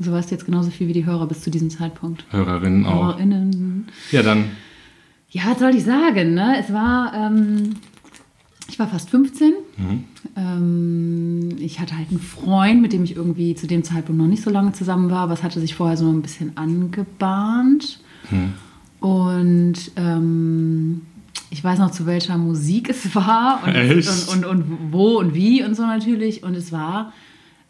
[0.00, 2.24] So weißt du jetzt genauso viel wie die Hörer bis zu diesem Zeitpunkt.
[2.30, 3.04] Hörerinnen auch.
[3.04, 3.86] HörerInnen.
[4.10, 4.50] Ja, dann.
[5.30, 6.56] Ja, was soll ich sagen, ne?
[6.58, 7.74] Es war, ähm,
[8.68, 9.52] ich war fast 15.
[9.76, 10.04] Mhm.
[10.36, 14.42] Ähm, ich hatte halt einen Freund, mit dem ich irgendwie zu dem Zeitpunkt noch nicht
[14.42, 18.00] so lange zusammen war, aber es hatte sich vorher so ein bisschen angebahnt.
[18.34, 18.52] Mhm.
[19.00, 21.02] Und ähm,
[21.50, 25.62] ich weiß noch, zu welcher Musik es war und, und, und, und wo und wie
[25.62, 26.42] und so natürlich.
[26.42, 27.12] Und es war,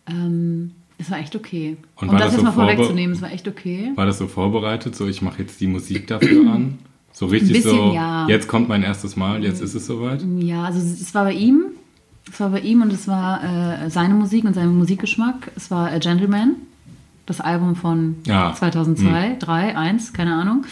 [0.07, 1.77] ähm, es war echt okay.
[1.97, 3.93] Und um das das jetzt so mal vorwegzunehmen, es war echt okay.
[3.95, 4.97] War das so vorbereitet?
[4.97, 6.79] So, ich mache jetzt die Musik dafür an?
[7.13, 8.27] So richtig bisschen, so, ja.
[8.27, 10.25] jetzt kommt mein erstes Mal, jetzt ist es soweit?
[10.39, 11.67] Ja, also es es war bei ihm.
[12.29, 15.53] Es war bei ihm und es war äh, seine Musik und sein Musikgeschmack.
[15.55, 16.57] Es war A Gentleman,
[17.27, 18.51] das Album von Ja.
[18.51, 18.57] Hm.
[18.57, 20.65] 2002, 3, 1, keine Ahnung.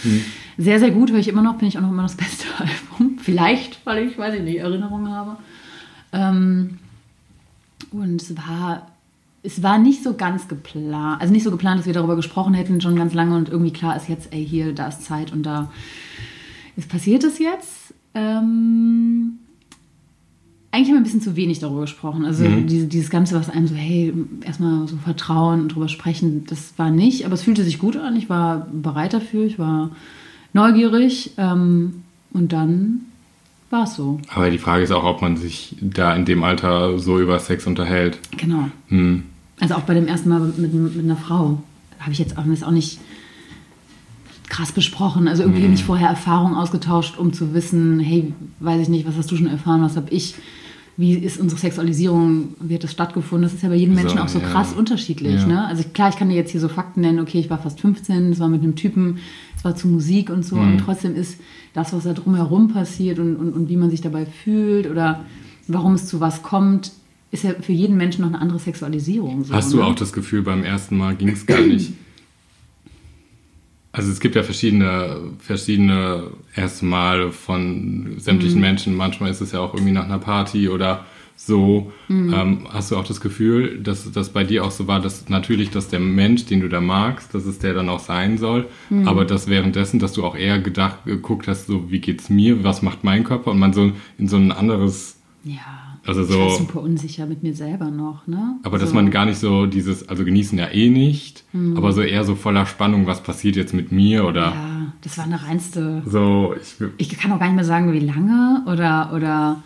[0.58, 3.18] Sehr, sehr gut, höre ich immer noch, bin ich auch noch immer das beste Album.
[3.18, 5.36] Vielleicht, weil ich, weiß ich nicht, Erinnerungen habe.
[6.12, 6.78] Ähm,
[7.90, 8.88] und es war,
[9.42, 12.80] es war nicht so ganz geplant, also nicht so geplant, dass wir darüber gesprochen hätten
[12.80, 15.70] schon ganz lange und irgendwie klar ist jetzt, ey, hier, da ist Zeit und da
[16.76, 17.94] ist passiert es jetzt.
[18.14, 19.38] Ähm,
[20.72, 22.24] eigentlich haben wir ein bisschen zu wenig darüber gesprochen.
[22.24, 26.72] Also diese, dieses Ganze, was einem so, hey, erstmal so vertrauen und drüber sprechen, das
[26.78, 28.16] war nicht, aber es fühlte sich gut an.
[28.16, 29.90] Ich war bereit dafür, ich war
[30.54, 33.02] neugierig ähm, und dann
[33.68, 34.18] war es so.
[34.34, 37.66] Aber die Frage ist auch, ob man sich da in dem Alter so über Sex
[37.66, 38.18] unterhält.
[38.38, 38.70] Genau.
[38.88, 39.24] Hm.
[39.60, 41.62] Also auch bei dem ersten Mal mit, mit einer Frau
[42.00, 42.98] habe ich jetzt auch, auch nicht
[44.48, 45.28] krass besprochen.
[45.28, 49.30] Also irgendwie nicht vorher Erfahrungen ausgetauscht, um zu wissen, hey, weiß ich nicht, was hast
[49.30, 50.34] du schon erfahren, was habe ich,
[50.96, 53.44] wie ist unsere Sexualisierung, wie hat das stattgefunden?
[53.44, 54.46] Das ist ja bei jedem Menschen So, auch so ja.
[54.46, 55.40] krass unterschiedlich.
[55.40, 55.46] Ja.
[55.46, 55.66] Ne?
[55.66, 58.32] Also klar, ich kann dir jetzt hier so Fakten nennen, okay, ich war fast 15,
[58.32, 59.18] es war mit einem Typen,
[59.56, 61.40] es war zu Musik und so, und trotzdem ist
[61.72, 65.24] das, was da drumherum passiert und, und, und wie man sich dabei fühlt oder
[65.66, 66.92] warum es zu was kommt,
[67.30, 69.44] ist ja für jeden Menschen noch eine andere Sexualisierung.
[69.44, 69.84] So, Hast du ne?
[69.84, 71.92] auch das Gefühl, beim ersten Mal ging es gar nicht?
[73.92, 78.60] Also es gibt ja verschiedene, verschiedene erste Male von sämtlichen Mhm.
[78.62, 78.94] Menschen.
[78.96, 81.04] Manchmal ist es ja auch irgendwie nach einer Party oder
[81.36, 81.92] so.
[82.08, 82.32] Mhm.
[82.32, 85.70] Ähm, hast du auch das Gefühl, dass das bei dir auch so war, dass natürlich,
[85.70, 89.08] dass der Mensch, den du da magst, dass es der dann auch sein soll, Mhm.
[89.08, 92.80] aber dass währenddessen, dass du auch eher gedacht, geguckt hast, so wie geht's mir, was
[92.80, 95.81] macht mein Körper und man so in so ein anderes, Ja.
[96.06, 96.56] Also Ich war so.
[96.58, 98.56] super unsicher mit mir selber noch, ne?
[98.62, 98.94] Aber dass so.
[98.94, 101.44] man gar nicht so dieses, also genießen ja eh nicht,
[101.76, 105.24] aber so eher so voller Spannung, was passiert jetzt mit mir oder Ja, das war
[105.24, 106.02] eine reinste.
[106.06, 109.62] so, ich, Ich kann auch gar nicht mehr sagen, wie lange oder, oder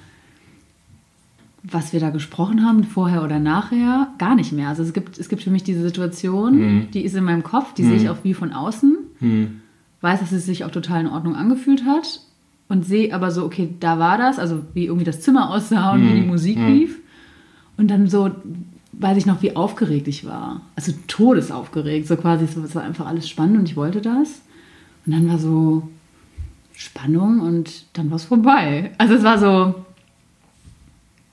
[1.69, 4.09] was wir da gesprochen haben, vorher oder nachher.
[4.19, 4.69] Gar nicht mehr.
[4.69, 7.83] Also es gibt, es gibt für mich diese Situation, die ist in meinem Kopf, die
[7.85, 8.97] sehe ich auch wie von außen.
[10.01, 12.21] Weiß, dass es sich auch total in Ordnung angefühlt hat.
[12.69, 16.03] Und sehe aber so, okay, da war das, also wie irgendwie das Zimmer aussah und
[16.03, 16.99] wie die Musik lief.
[17.77, 18.31] Und dann so
[18.99, 20.63] weiß ich noch, wie aufgeregt ich war.
[20.75, 22.09] Also todesaufgeregt.
[22.09, 24.41] So quasi, es war einfach alles spannend und ich wollte das.
[25.05, 25.89] Und dann war so,
[26.77, 28.93] Spannung und dann war es vorbei.
[28.99, 29.75] Also es war so,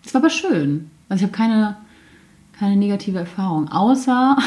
[0.04, 0.90] es war aber schön.
[1.10, 1.78] Also ich habe keine,
[2.58, 4.38] keine negative Erfahrung, außer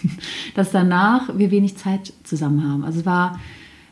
[0.54, 2.84] dass danach wir wenig Zeit zusammen haben.
[2.84, 3.38] Also es war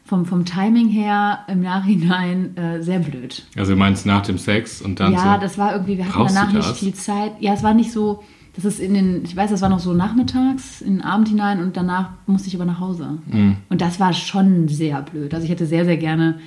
[0.07, 3.45] vom, vom Timing her im Nachhinein äh, sehr blöd.
[3.57, 5.41] Also du meinst nach dem Sex und dann Ja, so.
[5.41, 7.33] das war irgendwie, wir hatten danach nicht viel Zeit.
[7.41, 8.23] Ja, es war nicht so,
[8.55, 11.61] das ist in den, ich weiß, das war noch so nachmittags, in den Abend hinein
[11.61, 13.19] und danach musste ich aber nach Hause.
[13.27, 13.57] Mhm.
[13.69, 15.35] Und das war schon sehr blöd.
[15.35, 16.39] Also ich hätte sehr, sehr gerne,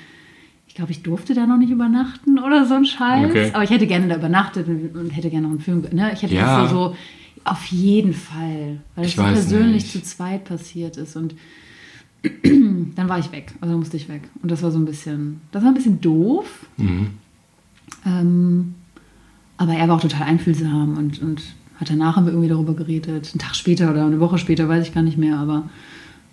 [0.65, 3.25] ich glaube, ich durfte da noch nicht übernachten oder so ein Scheiß.
[3.29, 3.51] Okay.
[3.53, 6.11] Aber ich hätte gerne da übernachtet und, und hätte gerne noch einen Film, ne?
[6.13, 6.61] Ich hätte Ja.
[6.61, 6.95] das so, so,
[7.43, 9.91] auf jeden Fall, weil es so persönlich nicht.
[9.91, 11.35] zu zweit passiert ist und
[12.43, 14.21] dann war ich weg, also musste ich weg.
[14.41, 16.65] Und das war so ein bisschen, das war ein bisschen doof.
[16.77, 17.07] Mhm.
[18.05, 18.75] Ähm,
[19.57, 21.41] aber er war auch total einfühlsam und, und
[21.79, 23.29] hat danach haben wir irgendwie darüber geredet.
[23.33, 25.69] Einen Tag später oder eine Woche später, weiß ich gar nicht mehr, aber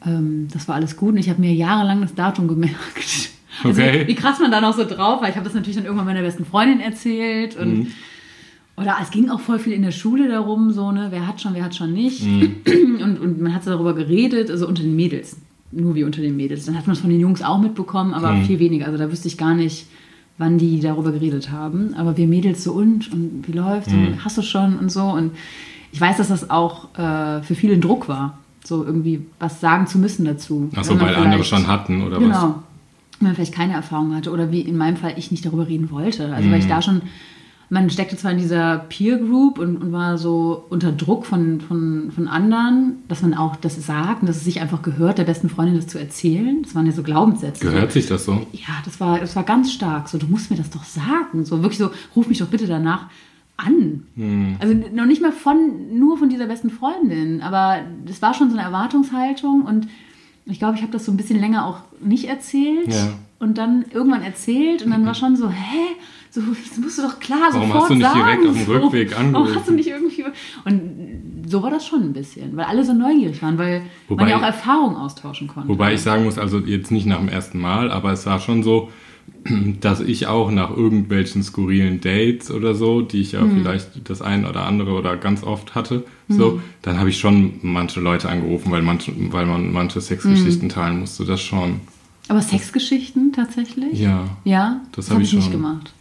[0.05, 2.77] ähm, das war alles gut und ich habe mir jahrelang das Datum gemerkt.
[3.65, 4.07] Also, Okay.
[4.07, 5.31] wie krass man da noch so drauf war.
[5.31, 7.87] Ich habe das natürlich dann irgendwann meiner besten Freundin erzählt und Mhm.
[8.77, 11.55] oder es ging auch voll viel in der Schule darum, so, ne, wer hat schon,
[11.55, 12.23] wer hat schon nicht.
[12.23, 12.57] Mhm.
[13.03, 15.39] Und, und man hat so darüber geredet, also unter den Mädels.
[15.73, 16.65] Nur wie unter den Mädels.
[16.67, 18.45] Dann hat man es von den Jungs auch mitbekommen, aber Mhm.
[18.45, 18.87] viel weniger.
[18.87, 19.87] Also da wüsste ich gar nicht,
[20.39, 21.95] wann die darüber geredet haben.
[21.97, 24.07] Aber wir Mädels so und und wie läuft's Mhm.
[24.07, 25.03] und hast du schon und so.
[25.05, 25.33] Und
[25.93, 29.87] ich weiß, dass das auch äh, für viele ein Druck war, so irgendwie was sagen
[29.87, 30.71] zu müssen dazu.
[30.77, 32.23] Achso, weil andere schon hatten oder was?
[32.25, 32.63] Genau.
[33.19, 35.91] Wenn man vielleicht keine Erfahrung hatte oder wie in meinem Fall ich nicht darüber reden
[35.91, 36.33] wollte.
[36.35, 37.01] Also weil ich da schon,
[37.69, 42.13] man steckte zwar in dieser Peer Group und, und war so unter Druck von, von,
[42.13, 45.49] von anderen, dass man auch das sagt und dass es sich einfach gehört, der besten
[45.49, 46.63] Freundin das zu erzählen.
[46.63, 47.65] Das waren ja so Glaubenssätze.
[47.67, 48.35] Gehört sich das so?
[48.53, 50.09] Ja, das war, das war ganz stark.
[50.09, 51.45] So, du musst mir das doch sagen.
[51.45, 53.07] So wirklich so, ruf mich doch bitte danach
[53.57, 54.03] an.
[54.61, 58.57] Also noch nicht mal von, nur von dieser besten Freundin, aber das war schon so
[58.57, 59.89] eine Erwartungshaltung und
[60.45, 63.09] ich glaube, ich habe das so ein bisschen länger auch nicht erzählt Ja.
[63.39, 65.97] und dann irgendwann erzählt und dann war schon so, hä?
[66.37, 68.19] So, das musst du doch klar Warum sofort hast du nicht sagen.
[68.21, 68.73] direkt auf dem so.
[68.73, 69.55] Rückweg Warum angerufen?
[69.57, 70.25] hast du nicht irgendwie...
[70.67, 74.31] Und so war das schon ein bisschen, weil alle so neugierig waren, weil Wobei- man
[74.31, 75.69] ja auch Erfahrungen austauschen konnte.
[75.71, 78.63] Wobei ich sagen muss, also jetzt nicht nach dem ersten Mal, aber es war schon
[78.63, 78.91] so,
[79.81, 83.59] dass ich auch nach irgendwelchen skurrilen Dates oder so, die ich ja Mhm.
[83.59, 88.01] vielleicht das ein oder andere oder ganz oft hatte, so, dann habe ich schon manche
[88.01, 90.01] Leute angerufen, weil, manche, weil man manche.
[90.01, 91.81] Sexgeschichten teilen musste, das schon.
[92.29, 93.99] Aber Sexgeschichten tatsächlich?
[94.01, 94.25] Ja.
[94.45, 95.53] Ja, Das das, hab habe ich ich nicht schon.
[95.53, 95.93] gemacht.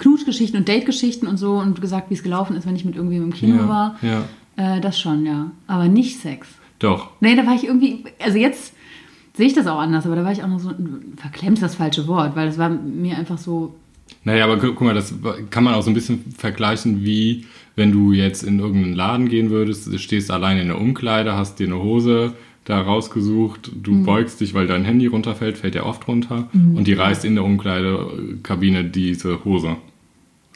[0.00, 3.22] Knutschgeschichten und Dategeschichten und so und gesagt, wie es gelaufen ist, wenn ich mit irgendwem
[3.24, 3.96] im Kino Ja, war.
[4.02, 4.24] ja.
[4.56, 5.52] Äh, das schon, ja.
[5.68, 6.48] Aber nicht Sex.
[6.80, 7.10] Doch.
[7.20, 8.72] Nee, da war ich irgendwie, also jetzt
[9.36, 10.72] sehe ich das auch anders, aber da war ich auch noch so,
[11.16, 13.74] verklemmt ist das falsche Wort, weil es war mir einfach so,
[14.24, 15.14] Naja, aber gu- guck mal, das
[15.50, 19.50] kann man auch so ein bisschen vergleichen, wie wenn du jetzt in irgendeinen Laden gehen
[19.50, 22.34] würdest, du stehst alleine in der Umkleide, hast dir eine Hose
[22.64, 24.04] da rausgesucht, du Mhm.
[24.04, 27.44] beugst dich, weil dein Handy runterfällt, fällt ja oft runter und die reißt in der
[27.44, 29.76] Umkleidekabine diese Hose.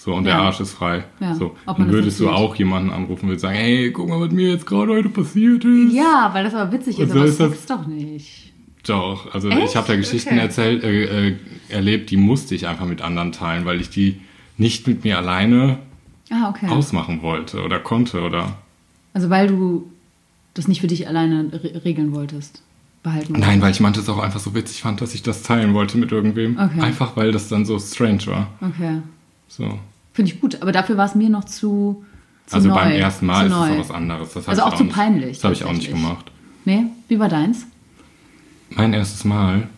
[0.04, 0.42] So, und der Ja.
[0.42, 1.04] Arsch ist frei.
[1.18, 1.34] Ja.
[1.34, 1.56] So.
[1.66, 4.92] Dann würdest du auch jemanden anrufen und sagen, hey, guck mal, was mir jetzt gerade
[4.92, 5.94] heute passiert ist.
[5.94, 8.52] ja, weil das aber witzig ist, Und so aber ist das- Sex doch nicht.
[8.86, 9.70] Doch, also Echt?
[9.70, 10.40] ich habe da Geschichten Okay.
[10.40, 11.36] erzählt, äh, äh,
[11.70, 14.20] erlebt, die musste ich einfach mit anderen teilen, weil ich die
[14.58, 15.78] nicht mit mir alleine
[16.30, 16.68] Ah, okay.
[16.68, 18.58] ausmachen wollte oder konnte oder.
[19.14, 19.88] Also weil du
[20.52, 22.62] das nicht für dich alleine re regeln wolltest,
[23.02, 25.96] behalten Nein, weil ich es auch einfach so witzig fand, dass ich das teilen wollte
[25.96, 26.58] mit irgendwem.
[26.58, 26.80] Okay.
[26.80, 28.48] Einfach weil das dann so strange war.
[28.60, 28.98] Okay.
[29.48, 29.78] So.
[30.14, 32.04] Finde ich gut, aber dafür war es mir noch zu,
[32.46, 32.74] zu Also neu.
[32.76, 33.74] beim ersten Mal ist es neu.
[33.74, 34.32] auch was anderes.
[34.32, 36.30] Das Also ich auch zu nicht, peinlich, Das habe ich auch nicht gemacht.
[36.64, 37.66] Nee, wie war deins?
[38.70, 39.68] Mein erstes Mal.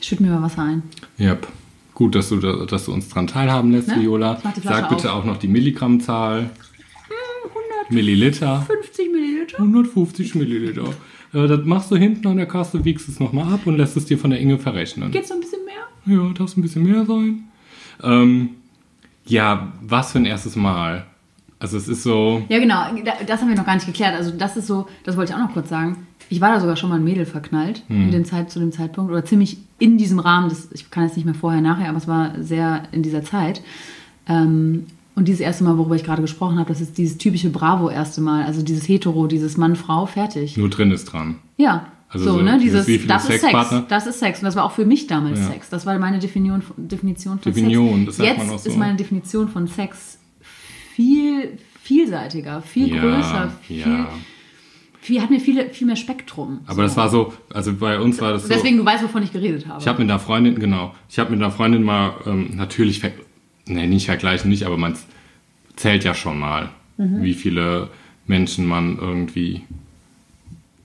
[0.00, 0.82] Schütt mir mal Wasser ein.
[1.20, 1.46] Yep.
[1.94, 4.00] Gut, dass du, da- dass du uns dran teilhaben lässt, Ne?
[4.00, 4.40] Viola.
[4.56, 5.20] Ich Sag bitte auf.
[5.20, 6.50] auch noch die Milligrammzahl.
[7.90, 8.62] Milliliter.
[8.62, 9.58] 50 Milliliter?
[9.58, 10.84] 150 Milliliter.
[11.34, 14.06] Äh, das machst du hinten an der Kasse, wiegst es nochmal ab und lässt es
[14.06, 15.10] dir von der Inge verrechnen.
[15.10, 16.16] Geht's noch ein bisschen mehr?
[16.16, 17.44] Ja, darf ein bisschen mehr sein.
[18.02, 18.50] Ähm,
[19.26, 21.06] ja, was für ein erstes Mal.
[21.58, 22.86] Also es ist so, Ja, genau.
[23.04, 24.14] da- Das haben wir noch gar nicht geklärt.
[24.16, 26.06] Also das ist so, das wollte ich auch noch kurz sagen.
[26.28, 28.04] Ich war da sogar schon mal ein Mädel verknallt Hm.
[28.04, 30.48] in den Zeit, zu dem Zeitpunkt oder ziemlich in diesem Rahmen.
[30.48, 33.62] Das, ich kann jetzt nicht mehr vorher, nachher, aber es war sehr in dieser Zeit.
[34.28, 38.20] Ähm, und dieses erste Mal, worüber ich gerade gesprochen habe, das ist dieses typische Bravo-erste
[38.22, 38.44] Mal.
[38.44, 40.56] Also dieses Hetero, dieses Mann-Frau, fertig.
[40.56, 41.36] nur drin ist dran.
[41.58, 41.86] Ja.
[42.12, 43.40] Also so, so ne, dieses, dieses, das ist Sex.
[43.42, 43.84] Sexpartner?
[43.88, 44.38] Das ist Sex.
[44.40, 45.46] Und das war auch für mich damals Ja.
[45.46, 45.70] Sex.
[45.70, 48.18] Das war meine Definition, Definition von Definition, Sex.
[48.18, 48.68] Jetzt so.
[48.70, 50.18] ist meine Definition von Sex
[50.94, 54.08] viel vielseitiger, viel größer, viel, ja.
[55.00, 56.60] viel, hat mir viele, viel mehr Spektrum.
[56.66, 58.48] Aber das war so, also bei uns war das so.
[58.48, 59.80] Deswegen, du weißt, wovon ich geredet habe.
[59.80, 63.02] Ich habe mit einer Freundin, genau, ich habe mit einer Freundin mal ähm, natürlich,
[63.66, 64.96] nee, nicht vergleichen, nicht, aber man
[65.76, 67.22] zählt ja schon mal, Mhm.
[67.22, 67.88] wie viele
[68.26, 69.62] Menschen man irgendwie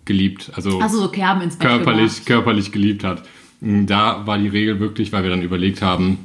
[0.07, 3.21] geliebt, also also so Kerben ins Bett körperlich, körperlich geliebt hat.
[3.61, 6.17] Da war die Regel wirklich, weil wir dann überlegt haben,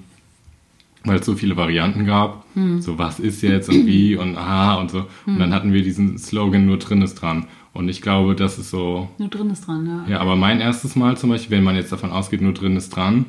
[1.05, 2.45] weil es so viele Varianten gab,
[2.79, 5.07] so was ist jetzt und wie und aha und so.
[5.27, 7.47] Und dann hatten wir diesen Slogan, nur drin ist dran.
[7.75, 10.13] Und ich glaube, das ist so, Nur drin ist dran, ja.
[10.13, 12.91] ja, aber mein erstes Mal zum Beispiel, wenn man jetzt davon ausgeht, nur drin ist
[12.91, 13.25] dran,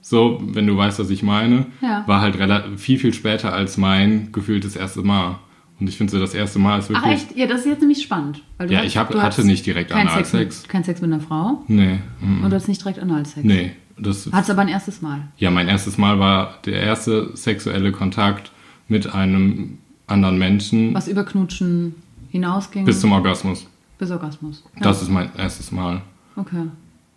[0.00, 2.04] so, wenn du weißt, was ich meine, Ja.
[2.06, 5.36] war halt relativ, viel, viel später als mein gefühltes erste Mal.
[5.80, 7.12] Und ich finde so, das erste Mal ist Ach wirklich.
[7.28, 7.36] echt?
[7.36, 8.42] Ja, das ist jetzt nämlich spannend.
[8.56, 10.68] Weil du Ja, hast- ich hab- hatte nicht direkt Analsex.
[10.68, 13.44] Kein Sex mit einer Frau Nee, mm, und du hast nicht direkt Analsex.
[13.44, 13.72] nee.
[13.98, 15.28] Das, Hattest aber ein erstes Mal.
[15.36, 18.50] ja, mein erstes Mal war der erste sexuelle Kontakt
[18.88, 21.94] mit einem anderen Menschen Was über Knutschen
[22.30, 22.84] hinausging.
[22.84, 23.66] bis zum Orgasmus.
[23.98, 24.64] bis Orgasmus.
[24.76, 24.82] Ja.
[24.82, 26.00] Das ist mein erstes Mal.
[26.36, 26.64] Okay.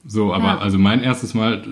[0.05, 0.57] So, aber Ja.
[0.59, 1.63] also mein erstes Mal,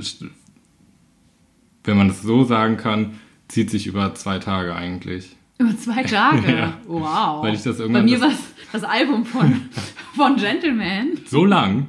[1.83, 3.11] wenn man es so sagen kann,
[3.47, 5.35] zieht sich über zwei Tage eigentlich.
[5.69, 6.51] Über zwei Tage.
[6.57, 6.77] Ja.
[6.87, 7.43] Wow.
[7.43, 9.61] Weil ich das Bei irgendwann- mir war das- das Album von,
[10.15, 11.11] von Gentleman.
[11.25, 11.87] So lang?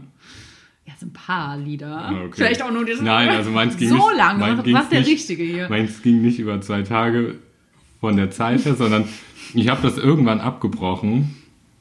[0.87, 1.97] Ja, so ein paar Lieder.
[1.97, 2.33] Ah, Okay.
[2.37, 3.01] Vielleicht auch nur das.
[3.01, 4.17] Nein, also meins ging so nicht.
[4.19, 4.39] lange.
[4.41, 5.69] meins Was der nicht- Richtige hier?
[5.69, 7.37] Meins ging nicht über zwei Tage
[8.01, 9.05] von der Zeit her, sondern
[9.55, 11.35] ich habe das irgendwann abgebrochen,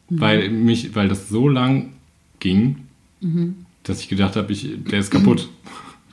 [0.09, 0.19] Mhm.
[0.21, 1.93] weil mich, weil das so lang
[2.39, 2.87] ging,
[3.19, 3.65] Mhm.
[3.83, 5.49] dass ich gedacht habe, der ist kaputt.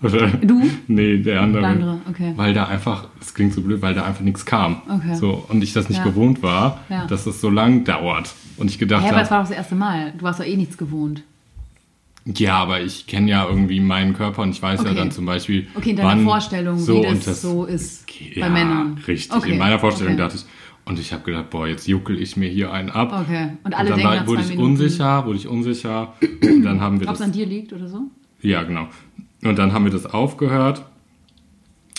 [0.03, 0.63] Du?
[0.89, 1.63] Nee, der andere.
[1.63, 2.33] Der andere, okay.
[2.37, 4.81] Weil da einfach, das klingt so blöd, weil da einfach nichts kam.
[4.89, 5.15] Okay.
[5.15, 6.05] So, und ich das nicht Ja.
[6.05, 7.07] gewohnt war, Ja.
[7.07, 8.33] dass das so lang dauert.
[8.57, 10.13] Und ich gedacht Ja, aber es habe, war doch das erste Mal.
[10.19, 11.23] Du hast doch eh nichts gewohnt.
[12.25, 14.99] ja, aber ich kenne ja irgendwie meinen Körper und ich weiß ja Okay.
[14.99, 15.67] dann zum Beispiel.
[15.75, 18.99] Okay, in deiner wann Vorstellung, so wie und das, so ist Ja, bei Männern.
[19.07, 19.37] Richtig.
[19.37, 19.53] Okay.
[19.53, 20.45] In meiner Vorstellung dachte ich,
[20.87, 23.13] und ich habe gedacht, boah, jetzt juckel ich mir hier einen ab.
[23.25, 23.51] Okay.
[23.65, 26.15] Und alle dann denken war, wurde ich Minuten, unsicher, wurde ich unsicher.
[26.43, 27.27] Und dann haben wir ob es das.
[27.29, 28.03] an dir liegt oder so.
[28.43, 28.89] Ja, genau.
[29.45, 30.85] Und dann haben wir das aufgehört.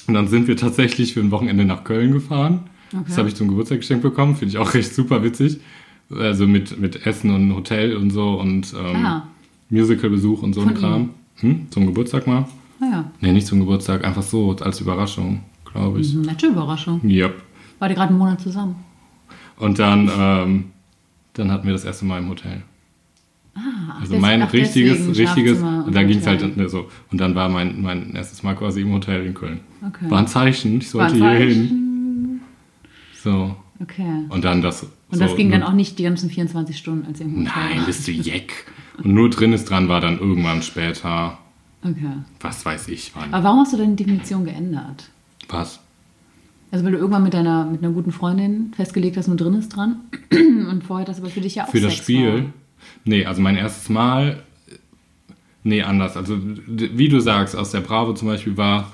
[0.08, 2.62] Und dann sind wir tatsächlich für ein Wochenende nach Köln gefahren.
[2.94, 3.04] Okay.
[3.08, 4.36] Das habe ich zum Geburtstag geschenkt bekommen.
[4.36, 5.60] Finde ich auch recht super witzig.
[6.14, 9.28] Also mit, mit Essen und Hotel und so und ähm, Ah.
[9.70, 11.12] Musicalbesuch und so ein Kram.
[11.38, 11.68] Hm?
[11.72, 12.46] Zum Geburtstag mal?
[12.80, 16.14] Naja, Nee, nicht zum Geburtstag, einfach so als Überraschung, glaube ich.
[16.16, 17.00] nette Überraschung.
[17.04, 17.42] Yep.
[17.80, 18.76] War die gerade einen Monat zusammen?
[19.58, 20.66] Und dann, ähm,
[21.34, 22.64] dann hatten wir das erste Mal im Hotel.
[23.54, 26.88] Ah, Also des- mein richtiges, deswegen richtiges, und da ging es halt so.
[27.12, 29.60] Und dann war mein, mein erstes Mal quasi im Hotel in Köln.
[29.86, 30.10] Okay.
[30.10, 32.40] War ein Zeichen, ich sollte hier hin.
[33.24, 33.56] So.
[33.82, 34.26] Okay.
[34.30, 34.84] Und dann das.
[34.84, 37.44] Und so, das ging nur, dann auch nicht die ganzen 24 Stunden, als im Hotel
[37.76, 38.66] Nein, bist du jeck.
[39.04, 41.38] Und nur drin ist dran war dann irgendwann später,
[41.84, 42.12] Okay.
[42.40, 43.34] was weiß ich wann.
[43.34, 45.10] Aber warum hast du deine Definition geändert?
[45.50, 45.80] Was?
[46.72, 49.70] Also weil du irgendwann mit deiner mit einer guten Freundin festgelegt hast, nur drin ist
[49.70, 50.02] dran.
[50.32, 52.34] Und vorher das aber für dich ja auch Für das Sex Spiel?
[52.46, 52.54] War.
[53.04, 54.44] Nee, also mein erstes Mal.
[55.63, 56.17] Nee, anders.
[56.17, 58.91] Also, wie du sagst, aus der Bravo zum Beispiel war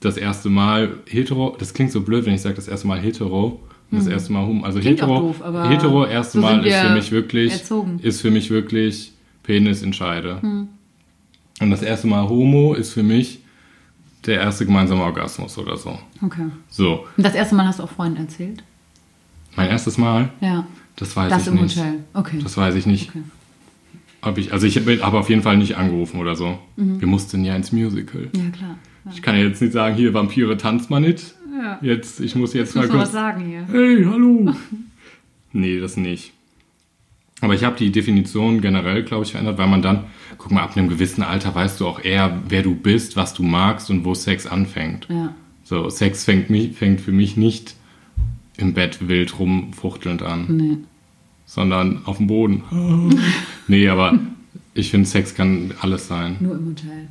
[0.00, 1.56] das erste Mal hetero.
[1.58, 3.60] Das klingt so blöd, wenn ich sage, das erste Mal hetero.
[3.90, 4.64] Das erste Mal hum.
[4.64, 4.80] Also.
[4.80, 5.20] Klingt hetero.
[5.20, 7.52] doof, aber hetero, erste so Mal ist für mich wirklich.
[7.52, 7.98] erzogen.
[8.02, 9.12] Ist für mich wirklich
[9.44, 10.42] Penis entscheide.
[10.42, 10.68] Hm.
[11.60, 13.40] Und das erste Mal homo ist für mich
[14.26, 15.98] der erste gemeinsame Orgasmus oder so.
[16.22, 16.46] Okay.
[16.68, 18.62] So, Und das erste Mal hast du auch Freunden erzählt?
[19.56, 20.66] mein erstes Mal, Ja.
[20.98, 21.76] Das weiß Das ich im nicht.
[21.76, 21.94] Hotel.
[22.14, 22.38] Okay.
[22.42, 23.10] Das weiß ich nicht.
[23.10, 23.22] Okay.
[24.20, 26.58] Ob ich, also ich habe auf jeden Fall nicht angerufen oder so.
[26.76, 27.00] Mhm.
[27.00, 28.28] Wir mussten ja ins Musical.
[28.34, 28.78] Ja, klar.
[29.04, 29.12] Ja.
[29.14, 31.34] Ich kann ja jetzt nicht sagen, hier Vampire tanzt mal nicht.
[31.56, 31.78] Ja.
[31.82, 33.12] Jetzt, ich muss jetzt Ich muss mal was kurz.
[33.12, 33.66] sagen hier.
[33.70, 34.52] Hey, hallo.
[35.52, 36.32] nee, das nicht.
[37.40, 40.06] Aber ich habe die Definition generell, glaube ich, verändert, weil man dann,
[40.38, 43.44] guck mal, ab einem gewissen Alter weißt du auch eher, wer du bist, was du
[43.44, 45.06] magst und wo Sex anfängt.
[45.08, 45.32] Ja.
[45.62, 47.76] So, Sex fängt, mich, fängt für mich nicht
[48.56, 50.46] im Bett wild rumfuchtelnd an.
[50.48, 50.78] Nee.
[51.48, 52.62] Sondern auf dem Boden.
[53.68, 54.12] nee, aber
[54.74, 56.36] ich finde, Sex kann alles sein.
[56.40, 57.08] Nur im Hotel.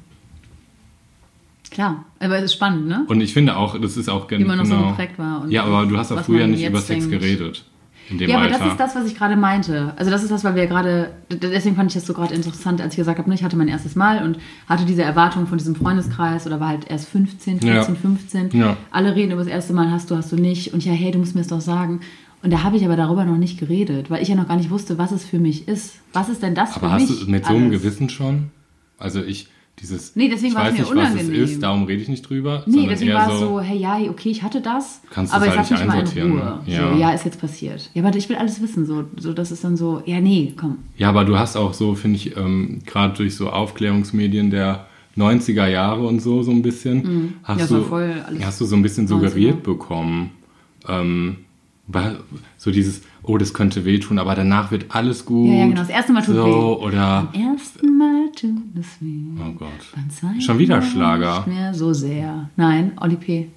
[1.72, 3.04] Klar, aber es ist spannend, ne?
[3.10, 4.90] Und ich finde auch, das ist auch gen- Wie man noch so genau.
[4.92, 7.22] geprägt war ja, aber du hast auch was früher nicht über Sex denkt.
[7.22, 7.66] geredet.
[8.10, 8.60] In dem Ja, aber Alter.
[8.60, 9.94] das ist das, was ich gerade meinte.
[9.98, 12.94] Also das ist das, weil wir gerade, deswegen fand ich das so gerade interessant, als
[12.94, 15.76] ich gesagt habe, ne, ich hatte mein erstes Mal und hatte diese Erwartung von diesem
[15.76, 17.84] Freundeskreis oder war halt erst 15, 14, Ja.
[17.84, 18.50] 15.
[18.54, 18.78] Ja.
[18.92, 20.74] Alle reden über das erste Mal, hast du, hast du nicht.
[20.74, 22.00] Und ja, hey, du musst mir das doch sagen.
[22.48, 24.70] Und da habe ich aber darüber noch nicht geredet, weil ich ja noch gar nicht
[24.70, 25.96] wusste, was es für mich ist.
[26.14, 27.26] Was ist denn das aber für hast mich?
[27.26, 27.82] du mit so einem alles?
[27.82, 28.52] Gewissen schon?
[28.98, 29.50] Also ich,
[29.82, 31.44] dieses, Nee, deswegen ich war es weiß mir nicht, was es unangenehm.
[31.44, 32.64] ist, darum rede ich nicht drüber.
[32.66, 35.56] Nee, deswegen war es so, hey, ja, okay, ich hatte das, Kannst du aber es
[35.56, 36.40] jetzt halt lass mich nicht mal in einsortieren, Ruhe.
[36.40, 36.74] ne?
[36.74, 36.94] Ja.
[36.94, 37.90] So, ja, ist jetzt passiert.
[37.94, 40.78] Ja, aber ich will alles wissen, so, so das ist dann so, ja, nee, komm.
[40.98, 45.68] Ja, aber du hast auch so, finde ich, ähm, gerade durch so Aufklärungsmedien der 90er
[45.68, 47.60] Jahre und so, so ein bisschen, hast, Mhm.
[47.60, 49.10] Ja, es war du, hast du so ein bisschen 90er.
[49.10, 50.30] suggeriert bekommen,
[50.88, 51.36] ähm,
[52.58, 55.48] so dieses, oh, das könnte wehtun, aber danach wird alles gut.
[55.48, 56.86] Ja, ja, genau, das erste Mal tut so, weh.
[56.86, 59.24] Oder, Beim ersten Mal tut es weh.
[59.40, 60.42] oh Gott.
[60.42, 61.46] Schon wieder Schlager.
[61.46, 62.50] Nicht mehr so sehr.
[62.58, 63.48] Nein, Oli P.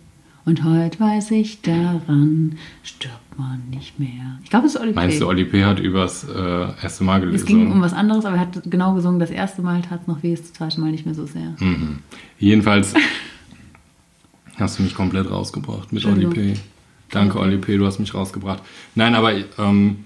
[0.46, 4.38] Und heute weiß ich daran, stirbt man nicht mehr.
[4.42, 5.20] Ich glaube, es ist Oli Meinst P.
[5.20, 5.64] du, Oli P.
[5.64, 7.36] hat übers äh, erste Mal gelesen?
[7.36, 10.06] Es ging um was anderes, aber er hat genau gesungen, das erste Mal tat es
[10.06, 11.54] noch weh, das zweite Mal nicht mehr so sehr.
[11.58, 11.98] Mhm.
[12.38, 12.94] Jedenfalls
[14.56, 16.54] hast du mich komplett rausgebracht mit Oli P.
[17.10, 18.62] Danke, Oli P., du hast mich rausgebracht.
[18.94, 20.04] Nein, aber ähm,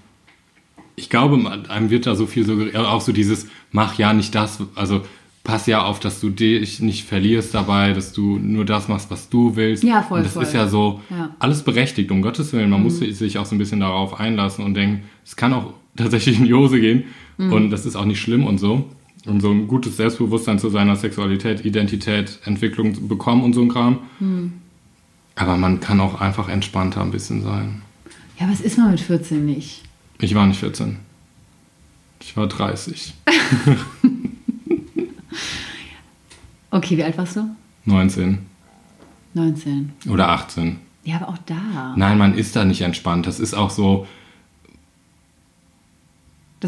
[0.95, 1.39] ich glaube,
[1.69, 5.01] einem wird da so viel so, auch so dieses, mach ja nicht das, also
[5.43, 9.29] pass ja auf, dass du dich nicht verlierst dabei, dass du nur das machst, was
[9.29, 9.83] du willst.
[9.83, 10.43] Ja, voll, Und das voll.
[10.43, 11.25] ist ja so Ja.
[11.25, 11.29] Mhm.
[11.39, 12.69] alles berechtigt, um Gottes Willen.
[12.71, 16.39] Man muss sich auch so ein bisschen darauf einlassen und denken, es kann auch tatsächlich
[16.39, 17.03] in die Hose gehen
[17.37, 17.51] Mhm.
[17.53, 18.85] und das ist auch nicht schlimm und so.
[19.27, 23.69] Und so ein gutes Selbstbewusstsein zu seiner Sexualität, Identität, Entwicklung zu bekommen und so ein
[23.69, 23.99] Kram.
[24.19, 24.53] Mhm.
[25.35, 27.81] Aber man kann auch einfach entspannter ein bisschen sein.
[28.39, 29.83] Ja, was ist man mit 14 nicht?
[30.19, 30.97] Ich war nicht 14.
[32.19, 33.13] Ich war 30.
[36.75, 37.55] Okay, wie alt warst du?
[37.85, 38.39] 19
[39.33, 39.93] 19.
[40.09, 40.77] oder 18.
[41.05, 41.93] Ja, aber auch da.
[41.95, 43.27] Nein, man ist da nicht entspannt.
[43.27, 44.07] Das ist auch so,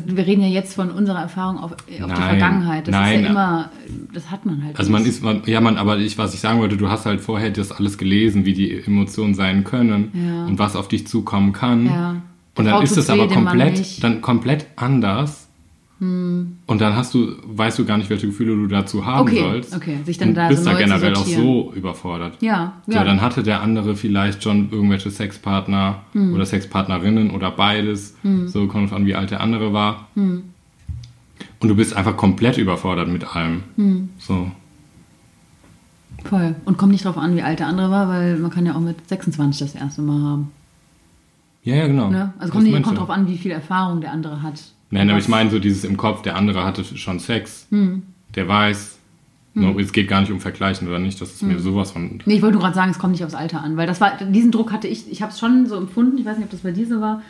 [0.05, 2.87] Das, wir reden ja jetzt von unserer Erfahrung auf, auf die Nein, Vergangenheit.
[2.87, 3.19] Das nein.
[3.19, 3.71] ist ja immer,
[4.13, 5.09] das hat man halt also man nicht.
[5.09, 7.71] ist, man, ja, man, aber ich, was ich sagen wollte, du hast halt vorher das
[7.71, 10.45] alles gelesen, wie die Emotionen sein können Ja.
[10.45, 11.85] und was auf dich zukommen kann.
[11.87, 12.21] Ja.
[12.55, 15.46] Und dann Frau ist es aber komplett, dann komplett anders.
[15.99, 16.57] Hm.
[16.67, 19.75] Und dann hast du, weißt du gar nicht, welche Gefühle du dazu haben Okay, sollst.
[19.75, 22.41] okay, sich dann und da bist so da generell auch so überfordert.
[22.41, 23.03] Ja, So, ja.
[23.03, 26.33] dann hatte der andere vielleicht schon irgendwelche Sexpartner Hm.
[26.33, 28.15] oder Sexpartnerinnen oder beides.
[28.45, 30.07] So kommt an, wie alt der andere war.
[30.15, 30.43] Hm.
[31.59, 33.63] Und du bist einfach komplett überfordert mit allem.
[33.77, 34.09] Hm.
[34.19, 34.51] So.
[36.25, 36.55] Voll.
[36.65, 38.79] Und kommt nicht drauf an, wie alt der andere war, weil man kann ja auch
[38.81, 40.51] mit 26 das erste Mal haben.
[41.63, 42.09] Ja, ja, genau.
[42.09, 42.33] Ne?
[42.39, 44.61] Also kommt, nicht, kommt drauf an, wie viel Erfahrung der andere hat.
[44.89, 47.67] Nein, aber ich meine so dieses im Kopf, der andere hatte schon Sex.
[47.71, 48.03] Hm.
[48.35, 48.93] Der weiß.
[49.53, 51.19] No, es geht gar nicht um Vergleichen oder nicht.
[51.19, 51.47] Das ist Hm.
[51.47, 52.19] mir sowas von.
[52.25, 54.11] Nee, ich wollte nur gerade sagen, es kommt nicht aufs Alter an, weil das war,
[54.17, 56.59] diesen Druck hatte ich, ich habe es schon so empfunden, ich weiß nicht, ob das
[56.59, 57.23] bei dir so war,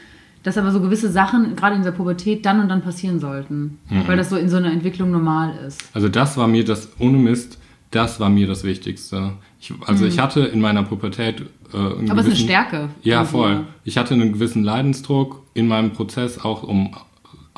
[0.43, 3.79] dass aber so gewisse Sachen, gerade in dieser Pubertät, dann und dann passieren sollten.
[3.89, 4.07] Mhm.
[4.07, 5.81] Weil das so in so einer Entwicklung normal ist.
[5.93, 7.59] Also das war mir das, ohne Mist,
[7.91, 9.31] das war mir das Wichtigste.
[9.61, 11.45] Ich, also ich hatte in meiner Pubertät äh,
[11.77, 11.81] Hm.
[11.81, 12.89] Aber es ist eine gewissen- Stärke.
[13.03, 13.65] Ja, voll.
[13.85, 16.91] Ich hatte einen gewissen Leidensdruck in meinem Prozess, auch um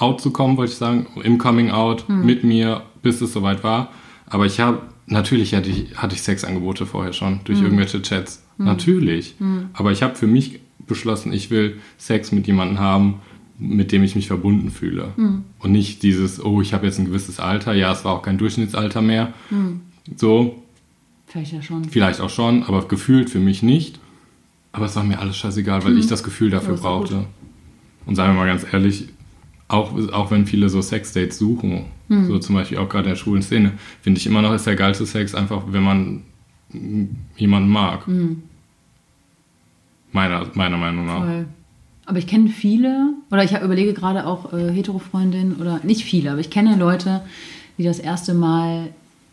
[0.01, 2.25] out zu kommen, wollte ich sagen, im Coming out Hm.
[2.25, 3.89] mit mir, bis es soweit war.
[4.27, 7.39] Aber ich habe, natürlich hatte ich, hatte ich Sexangebote vorher schon, Hm.
[7.45, 8.43] durch irgendwelche Chats.
[8.57, 9.35] Natürlich.
[9.71, 13.21] Aber ich habe für mich beschlossen, ich will Sex mit jemandem haben,
[13.57, 15.13] mit dem ich mich verbunden fühle.
[15.15, 15.43] Hm.
[15.59, 17.73] Und nicht dieses, oh, ich habe jetzt ein gewisses Alter.
[17.73, 19.33] Ja, es war auch kein Durchschnittsalter mehr.
[19.49, 19.81] Hm.
[20.17, 20.61] So,
[21.27, 21.83] Vielleicht ja schon.
[21.85, 23.99] Vielleicht auch schon, aber gefühlt für mich nicht.
[24.71, 27.25] Aber es war mir alles scheißegal, weil ich das Gefühl dafür doch brauchte.
[28.05, 29.09] Und sagen wir mal ganz ehrlich,
[29.69, 33.41] auch, auch wenn viele so Sexdates suchen, so zum Beispiel auch gerade in der schwulen
[33.43, 36.23] Szene, finde ich immer noch ist der geilste Sex einfach, wenn man
[37.37, 38.05] jemanden mag.
[40.11, 41.23] Meiner, meiner Meinung nach.
[41.23, 41.45] Voll.
[42.05, 46.39] Aber ich kenne viele, oder ich überlege gerade auch äh, Hetero-Freundinnen, oder nicht viele, aber
[46.39, 47.21] ich kenne Leute,
[47.77, 48.89] die das erste Mal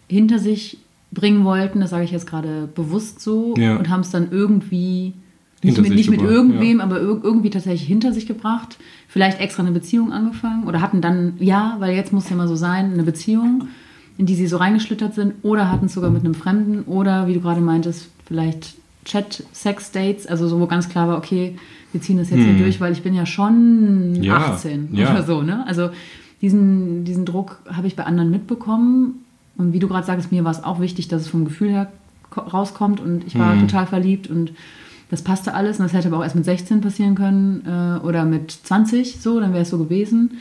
[0.09, 0.77] hinter sich
[1.13, 3.77] bringen wollten, das sage ich jetzt gerade bewusst so, Ja.
[3.77, 5.15] und haben es dann irgendwie,
[5.67, 9.41] nicht Hinter mit, sich nicht mit irgendwem, aber ir irgendwie tatsächlich hinter sich gebracht, vielleicht
[9.41, 12.93] extra eine Beziehung angefangen, oder hatten dann, ja, weil jetzt muss ja mal so sein,
[12.93, 13.69] eine Beziehung,
[14.19, 17.35] in die sie so reingeschlittert sind, oder hatten es sogar mit einem Fremden, oder wie
[17.35, 18.75] du gerade meintest, vielleicht
[19.05, 21.57] Chat-Sex-Dates, also so, wo ganz klar war, okay,
[21.93, 24.23] wir ziehen das jetzt hier durch, weil ich bin ja schon Hm.
[24.23, 25.11] Ja, 18 ja.
[25.13, 25.65] oder so, ne?
[25.67, 25.91] Also
[26.43, 29.21] diesen, diesen Druck habe ich bei anderen mitbekommen.
[29.57, 31.91] Und wie du gerade sagst, mir war es auch wichtig, dass es vom Gefühl her
[32.31, 33.41] ko- rauskommt und ich Hm.
[33.41, 34.53] war total verliebt und
[35.11, 35.79] das passte alles.
[35.79, 39.41] Und das hätte aber auch erst mit 16 passieren können äh, oder mit 20 so,
[39.41, 40.39] dann wäre es so gewesen.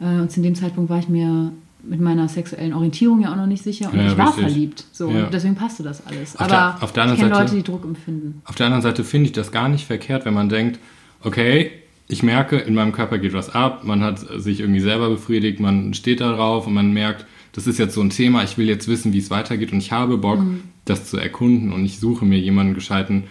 [0.00, 3.46] Äh, und zu dem Zeitpunkt war ich mir mit meiner sexuellen Orientierung ja auch noch
[3.46, 4.44] nicht sicher und Ja, ich war richtig.
[4.44, 4.84] verliebt.
[4.92, 5.24] So, Ja.
[5.24, 6.34] und deswegen passte das alles.
[6.36, 8.42] Auf aber der- auf der anderen ich kenne Seite- Leute, die Druck empfinden.
[8.44, 10.78] Auf der anderen Seite finde ich das gar nicht verkehrt, wenn man denkt,
[11.22, 11.70] okay,
[12.06, 15.94] ich merke, in meinem Körper geht was ab, man hat sich irgendwie selber befriedigt, man
[15.94, 18.86] steht da drauf und man merkt, das ist jetzt so ein Thema, ich will jetzt
[18.88, 20.62] wissen, wie es weitergeht und ich habe Bock, Mhm.
[20.84, 23.24] das zu erkunden und ich suche mir jemanden gescheiten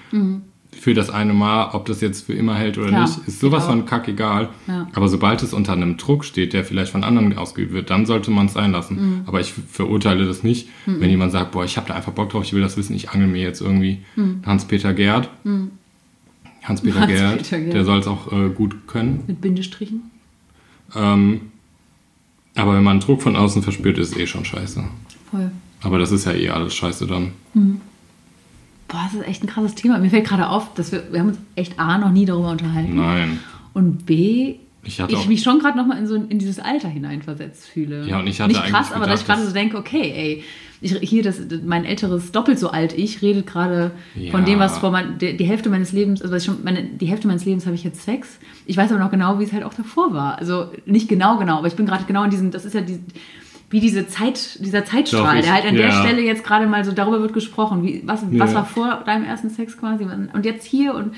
[0.71, 3.63] für das eine Mal, ob das jetzt für immer hält oder Klar, nicht, ist sowas
[3.63, 3.75] geht auch.
[3.75, 4.49] von kackegal.
[4.67, 4.87] Ja.
[4.93, 8.31] Aber sobald es unter einem Druck steht, der vielleicht von anderen ausgeübt wird, dann sollte
[8.31, 8.95] man es sein lassen.
[8.95, 9.21] Mhm.
[9.25, 12.43] Aber ich verurteile das nicht, wenn jemand sagt, boah, ich habe da einfach Bock drauf,
[12.43, 13.99] ich will das wissen, ich angel mir jetzt irgendwie
[14.45, 15.29] Hans-Peter Gerd.
[16.63, 17.39] Hans-Peter Gerd, Mhm.
[17.41, 17.73] Hans-Peter Gerd.
[17.73, 19.23] der soll es auch äh, gut können.
[19.27, 20.03] Mit Bindestrichen.
[20.95, 21.41] Ähm,
[22.55, 24.83] aber wenn man Druck von außen verspürt, ist es eh schon scheiße.
[25.31, 25.51] Voll.
[25.81, 27.31] Aber das ist ja eh alles scheiße dann.
[28.89, 29.97] Boah, das ist echt ein krasses Thema.
[29.99, 32.95] Mir fällt gerade auf, dass wir, wir haben uns echt A noch nie darüber unterhalten.
[32.95, 33.39] Nein.
[33.73, 37.67] Und B, Ich ich auch- mich schon gerade nochmal in so in dieses Alter hineinversetzt
[37.67, 38.05] fühle.
[38.07, 40.11] Ja, und ich hatte Nicht krass, eigentlich aber dass ich gedacht, gerade so denke, okay,
[40.15, 40.43] ey,
[40.81, 43.91] ich, hier das, mein älteres, doppelt so alt ich, redet gerade
[44.31, 44.45] von Ja.
[44.45, 47.43] dem, was vor mein, die, die Hälfte meines Lebens, also schon, meine, die Hälfte meines
[47.45, 48.39] Lebens habe ich jetzt Sex.
[48.65, 50.37] Ich weiß aber noch genau, wie es halt auch davor war.
[50.39, 52.99] Also nicht genau, genau, aber ich bin gerade genau in diesem, das ist ja die,
[53.69, 56.01] wie diese Zeit, dieser Zeitstrahl, der halt an der ja.
[56.03, 58.55] Stelle jetzt gerade mal so darüber wird gesprochen, wie, was, was Ja.
[58.57, 61.13] war vor deinem ersten Sex quasi und jetzt hier und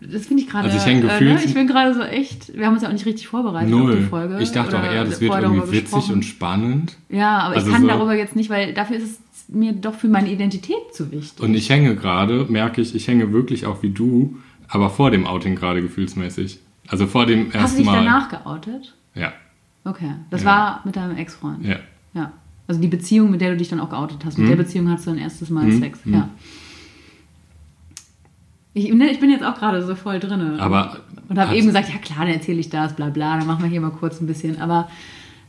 [0.00, 0.66] das finde ich gerade.
[0.66, 1.44] Also ich häng äh, gefühlt- ne?
[1.44, 2.56] Ich bin gerade so echt.
[2.56, 4.02] Wir haben uns ja auch nicht richtig vorbereitet auf die Null.
[4.08, 4.38] Folge.
[4.40, 6.12] Ich dachte auch eher, das wird irgendwie witzig gesprochen.
[6.14, 6.96] und spannend.
[7.08, 9.94] Ja, aber Also ich kann so- darüber jetzt nicht, weil dafür ist es mir doch
[9.94, 11.42] für meine Identität zu wichtig.
[11.42, 14.36] Und ich hänge gerade, merke ich, ich hänge wirklich auch wie du,
[14.68, 16.60] aber vor dem Outing gerade gefühlsmäßig.
[16.86, 18.04] Also vor dem Hast du ersten dich Mal.
[18.04, 18.94] danach geoutet?
[19.16, 19.32] Ja,
[19.84, 20.12] Okay.
[20.30, 20.46] Das Ja.
[20.46, 21.64] war mit deinem Ex-Freund.
[21.64, 21.76] ja.
[22.14, 22.32] Ja.
[22.66, 24.36] Also die Beziehung, mit der du dich dann auch geoutet hast.
[24.36, 24.50] Mit Mhm.
[24.50, 25.78] der Beziehung hattest du dein erstes Mal Mhm.
[25.80, 26.04] Sex.
[26.04, 26.14] Mhm.
[26.14, 26.28] Ja.
[28.74, 30.60] Ich, ne, ich bin jetzt auch gerade so voll drin.
[30.60, 30.98] Aber
[31.28, 33.70] Und habe eben gesagt, ja klar, dann erzähle ich das, bla bla, dann machen wir
[33.70, 34.60] hier mal kurz ein bisschen.
[34.60, 34.88] Aber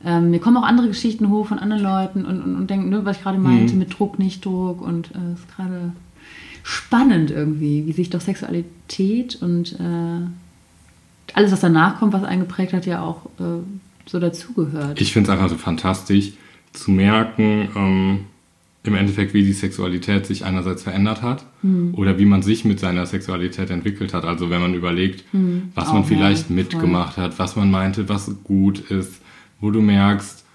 [0.03, 3.03] ähm, mir kommen auch andere Geschichten hoch von anderen Leuten und, und, und denken, ne,
[3.05, 3.79] was ich gerade meinte, Mhm.
[3.79, 4.81] mit Druck, nicht Druck.
[4.81, 5.91] Und es ist gerade
[6.63, 10.25] spannend irgendwie, wie sich doch Sexualität und äh,
[11.33, 13.61] alles, was danach kommt, was eingeprägt hat, ja auch äh,
[14.09, 14.99] so dazugehört.
[14.99, 16.33] Ich finde es einfach so fantastisch
[16.73, 18.19] zu merken, ähm,
[18.83, 21.93] im Endeffekt, wie die Sexualität sich einerseits verändert hat Hm.
[21.95, 24.23] oder wie man sich mit seiner Sexualität entwickelt hat.
[24.23, 25.25] Also wenn man überlegt,
[25.75, 26.01] was man Hm.
[26.03, 26.55] Auch, vielleicht ja, voll.
[26.55, 29.21] mitgemacht hat, was man meinte, was gut ist,
[29.59, 30.45] wo du merkst,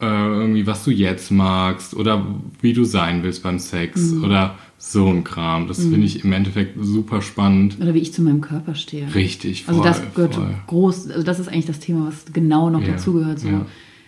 [0.00, 2.24] äh, irgendwie, was du jetzt magst oder
[2.60, 4.24] wie du sein willst beim Sex Hm.
[4.24, 4.54] oder
[4.86, 5.66] so ein Kram.
[5.66, 7.78] Das finde ich im Endeffekt super spannend.
[7.80, 9.12] Oder wie ich zu meinem Körper stehe.
[9.14, 10.54] Richtig, voll, Also das gehört voll.
[10.66, 13.40] groß, also das ist eigentlich das Thema, was genau noch Ja, dazugehört.
[13.40, 13.48] So.
[13.48, 13.66] ja.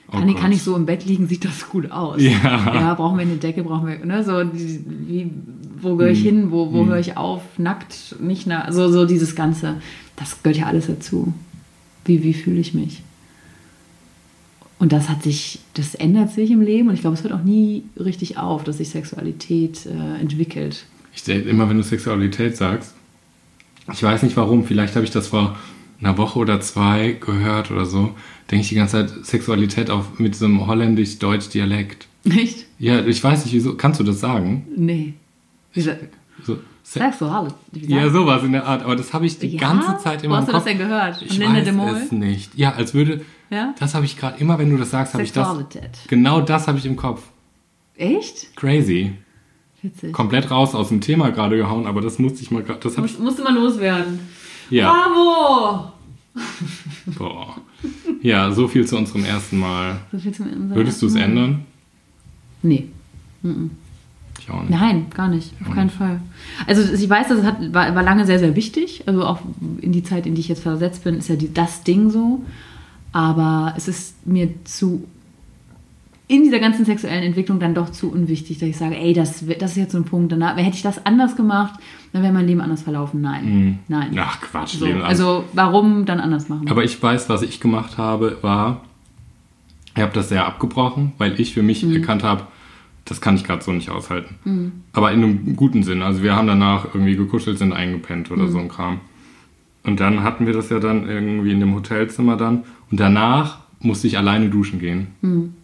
[0.08, 2.22] Oh kann, ich, kann ich so im Bett liegen, sieht das gut aus.
[2.22, 2.30] Ja.
[2.74, 5.30] ja brauchen wir eine Decke, brauchen wir, ne, so, die, wie,
[5.80, 6.24] wo gehöre ich Hm.
[6.24, 9.76] hin, wo, wo höre ich auf, nackt, nicht nackt, so, so dieses Ganze,
[10.14, 11.32] das gehört ja alles dazu.
[12.04, 13.02] Wie, wie fühle ich mich?
[14.78, 17.42] Und das hat sich, das ändert sich im Leben und ich glaube, es hört auch
[17.42, 20.84] nie richtig auf, dass sich Sexualität äh, entwickelt.
[21.14, 22.94] Ich denke immer, wenn du Sexualität sagst,
[23.92, 25.56] ich weiß nicht warum, vielleicht habe ich das vor
[26.00, 28.14] einer Woche oder zwei gehört oder so,
[28.50, 32.06] denke ich die ganze Zeit Sexualität auf mit so einem holländisch-deutsch Dialekt.
[32.24, 32.66] Nicht?
[32.78, 33.76] Ja, ich weiß nicht, wieso.
[33.76, 34.66] Kannst du das sagen?
[34.76, 35.14] Nee.
[35.74, 35.96] Sa-
[36.44, 37.48] So, Se- Sagst du, hallo.
[37.72, 39.60] Wie ja, sowas in der Art, aber das habe ich die Ja?
[39.60, 41.16] ganze Zeit immer Wo hast du das denn gehört?
[41.16, 41.90] Von Ich Linda weiß de Mol?
[41.96, 42.54] es nicht.
[42.58, 43.74] Ja, als würde, Ja?
[43.78, 45.56] das habe ich gerade, immer wenn du das sagst, habe ich das,
[46.08, 47.22] genau das habe ich im Kopf.
[47.96, 48.56] Echt?
[48.56, 49.12] Crazy.
[49.82, 50.12] Witzig.
[50.12, 53.06] Komplett raus aus dem Thema gerade gehauen, aber das musste ich mal gerade, das habe
[53.06, 54.20] ich, Muss, musste mal loswerden.
[54.70, 54.90] ja.
[54.90, 55.92] Bravo!
[57.18, 57.56] Boah.
[58.20, 60.00] Ja, so viel zu unserem ersten Mal.
[60.12, 61.64] So viel zum unserem Würdest du es ändern?
[62.62, 62.88] Nee.
[64.38, 64.70] Ich auch nicht.
[64.70, 65.52] Nein, gar nicht.
[65.64, 66.20] Auf keinen Fall.
[66.66, 69.04] Also ich weiß, dass es hat, war, war lange sehr, sehr wichtig.
[69.06, 69.38] Also auch
[69.80, 72.42] in die Zeit, in die ich jetzt versetzt bin, ist ja die, das Ding so.
[73.16, 75.04] Aber es ist mir zu
[76.28, 79.70] in dieser ganzen sexuellen Entwicklung dann doch zu unwichtig, dass ich sage, ey, das, das
[79.70, 80.32] ist jetzt so ein Punkt.
[80.32, 81.78] Danach, hätte ich das anders gemacht,
[82.12, 83.20] dann wäre mein Leben anders verlaufen.
[83.22, 83.78] Nein.
[83.88, 84.10] Nein.
[84.10, 84.18] Mhm.
[84.20, 86.68] Ach Quatsch, So, also warum dann anders machen?
[86.68, 88.82] Aber ich weiß, was ich gemacht habe, war,
[89.94, 91.94] ich habe das sehr abgebrochen, weil ich für mich Mhm.
[91.94, 92.42] erkannt habe,
[93.06, 94.82] das kann ich gerade so nicht aushalten.
[94.92, 96.02] Aber in einem guten Sinn.
[96.02, 98.36] Also wir haben danach irgendwie gekuschelt, sind eingepennt Mhm.
[98.36, 99.00] oder so ein Kram.
[99.86, 102.64] Und dann hatten wir das ja dann irgendwie in dem Hotelzimmer dann.
[102.90, 105.08] Und danach musste ich alleine duschen gehen.
[105.22, 105.54] Mhm.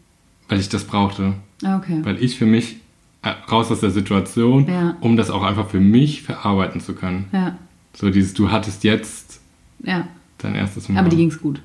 [0.48, 1.34] Weil ich das brauchte.
[1.64, 2.00] Ah, okay.
[2.02, 2.76] Weil ich für mich
[3.22, 4.96] äh, raus aus der Situation, Ja.
[5.00, 7.26] um das auch einfach für mich verarbeiten zu können.
[7.32, 7.56] Ja,
[7.94, 9.40] So dieses, du hattest jetzt
[9.82, 10.06] ja.
[10.38, 11.00] dein erstes Mal.
[11.00, 11.60] Aber die ging's gut.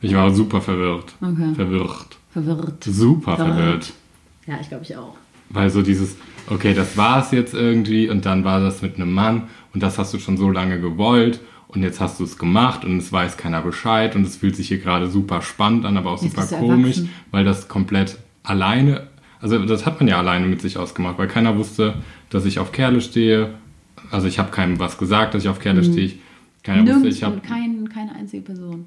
[0.00, 1.14] Ich war super verwirrt.
[1.20, 1.54] Okay.
[1.54, 2.18] Verwirrt.
[2.32, 2.84] Verwirrt.
[2.84, 3.56] Super Verwirrt.
[3.56, 3.92] verwirrt.
[4.46, 5.16] Ja, ich glaube ich auch.
[5.50, 6.16] Weil so dieses,
[6.50, 9.98] okay, das war es jetzt irgendwie und dann war das mit einem Mann und das
[9.98, 11.40] hast du schon so lange gewollt
[11.74, 14.68] und jetzt hast du es gemacht und es weiß keiner Bescheid und es fühlt sich
[14.68, 19.08] hier gerade super spannend an, aber auch Jetzt super komisch, weil das komplett alleine,
[19.40, 21.94] also das hat man ja alleine mit sich ausgemacht, weil keiner wusste,
[22.30, 23.54] dass ich auf Kerle stehe.
[24.10, 26.12] Also ich habe keinem was gesagt, dass ich auf Kerle stehe.
[26.62, 28.86] Keiner wusste, Nirgends ich habe kein, keine einzige Person.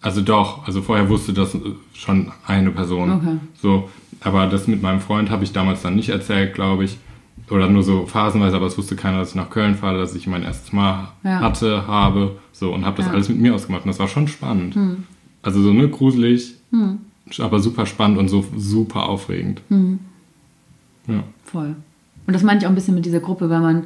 [0.00, 1.56] Also doch, also vorher wusste das
[1.94, 3.12] schon eine Person.
[3.12, 3.36] Okay.
[3.60, 6.98] So, aber das mit meinem Freund habe ich damals dann nicht erzählt, glaube ich.
[7.50, 10.26] Oder nur so phasenweise, aber es wusste keiner, dass ich nach Köln fahre, dass ich
[10.26, 11.40] mein erstes Mal Ja.
[11.40, 12.36] hatte, habe.
[12.52, 13.10] So, und habe das Ja.
[13.12, 13.14] Hm.
[13.16, 13.84] alles mit mir ausgemacht.
[13.84, 14.76] Und das war schon spannend.
[15.42, 16.54] Also so ne, gruselig,
[17.40, 19.60] aber super spannend und so super aufregend.
[19.68, 19.98] Hm.
[21.08, 21.24] Ja.
[21.44, 21.74] Voll.
[22.26, 23.84] Und das meine ich auch ein bisschen mit dieser Gruppe, weil man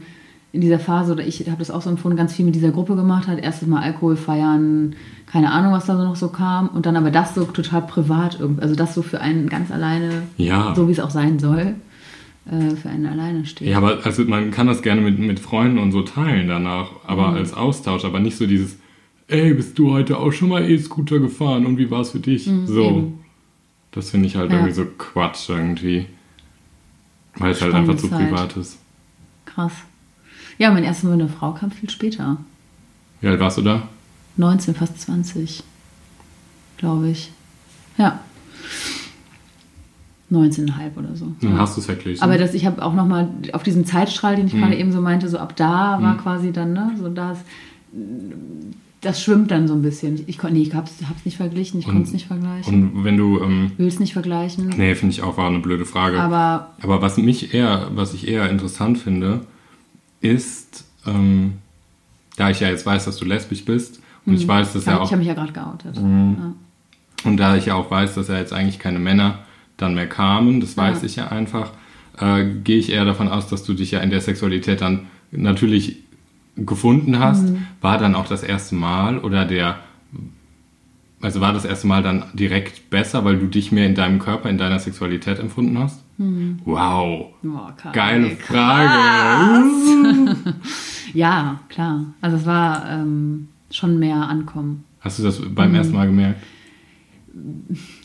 [0.52, 2.94] in dieser Phase, oder ich habe das auch so empfunden, ganz viel mit dieser Gruppe
[2.96, 3.38] gemacht hat.
[3.38, 4.94] Erstes Mal Alkohol feiern,
[5.26, 6.68] keine Ahnung, was da so noch so kam.
[6.68, 10.22] Und dann aber das so total privat, irgendwie, also das so für einen ganz alleine,
[10.36, 10.74] Ja.
[10.74, 11.74] so wie es auch sein soll.
[12.50, 13.68] Äh, für einen alleine steht.
[13.68, 17.30] Ja, aber also man kann das gerne mit, mit Freunden und so teilen danach, aber
[17.32, 17.36] Mhm.
[17.36, 18.76] als Austausch, aber nicht so dieses,
[19.28, 22.44] ey, bist du heute auch schon mal E-Scooter gefahren und wie war es für dich?
[22.44, 22.50] so.
[22.90, 23.18] Mhm, eben.
[23.92, 24.58] Das finde ich halt Ja.
[24.58, 26.06] irgendwie so Quatsch irgendwie.
[27.38, 28.28] Weil es halt einfach zu Zeit.
[28.30, 28.78] privat ist.
[29.46, 29.72] Krass.
[30.58, 32.38] Ja, mein erstes Mal mit einer Frau kam viel später.
[33.20, 33.88] Wie alt warst du da?
[34.36, 35.62] 19, fast 20,
[36.76, 37.30] glaube ich.
[37.98, 38.20] Ja.
[40.30, 41.28] 19,5 oder so.
[41.40, 41.58] Dann ja.
[41.58, 42.22] hast du es verglichen.
[42.22, 44.60] Aber das, ich habe auch nochmal auf diesen Zeitstrahl, den ich Mhm.
[44.60, 47.38] gerade eben so meinte, so ab da war quasi dann, ne, so das,
[49.02, 50.18] das schwimmt dann so ein bisschen.
[50.26, 52.90] Ich, nee, ich hab's, hab's nicht verglichen, ich konnte es nicht vergleichen.
[52.92, 54.68] und wenn du, ähm, Will es nicht vergleichen.
[54.76, 56.20] nee, finde ich auch, war eine blöde Frage.
[56.20, 59.42] Aber Aber was mich eher, was ich eher interessant finde,
[60.20, 61.54] ist, ähm,
[62.36, 64.94] da ich ja jetzt weiß, dass du lesbisch bist und ich weiß, dass ich ja
[64.94, 66.02] habe auch hab mich ja gerade geoutet.
[66.02, 66.36] Mhm.
[66.40, 67.28] Ja.
[67.30, 69.38] und da ich ja auch weiß, dass ja jetzt eigentlich keine Männer
[69.76, 71.06] dann mehr kamen, das weiß Ja.
[71.06, 71.72] ich ja einfach,
[72.18, 75.96] äh, gehe ich eher davon aus, dass du dich ja in der Sexualität dann natürlich
[76.56, 77.50] gefunden hast.
[77.50, 77.66] Mhm.
[77.82, 79.76] War dann auch das erste Mal oder der,
[81.20, 84.48] also war das erste Mal dann direkt besser, weil du dich mehr in deinem Körper,
[84.48, 86.02] in deiner Sexualität empfunden hast?
[86.18, 86.60] Mhm.
[86.64, 87.26] Wow.
[87.76, 88.36] Kai, Geile.
[88.36, 89.64] Frage.
[91.14, 92.04] Ja, klar.
[92.20, 94.84] Also es war ähm, schon mehr Ankommen.
[95.00, 95.76] Hast du das beim Mhm.
[95.76, 96.42] ersten Mal gemerkt?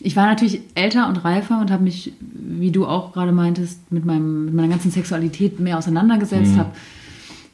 [0.00, 4.04] Ich war natürlich älter und reifer und habe mich, wie du auch gerade meintest, mit,
[4.04, 6.58] meinem, mit meiner ganzen Sexualität mehr auseinandergesetzt, Mhm.
[6.58, 6.70] habe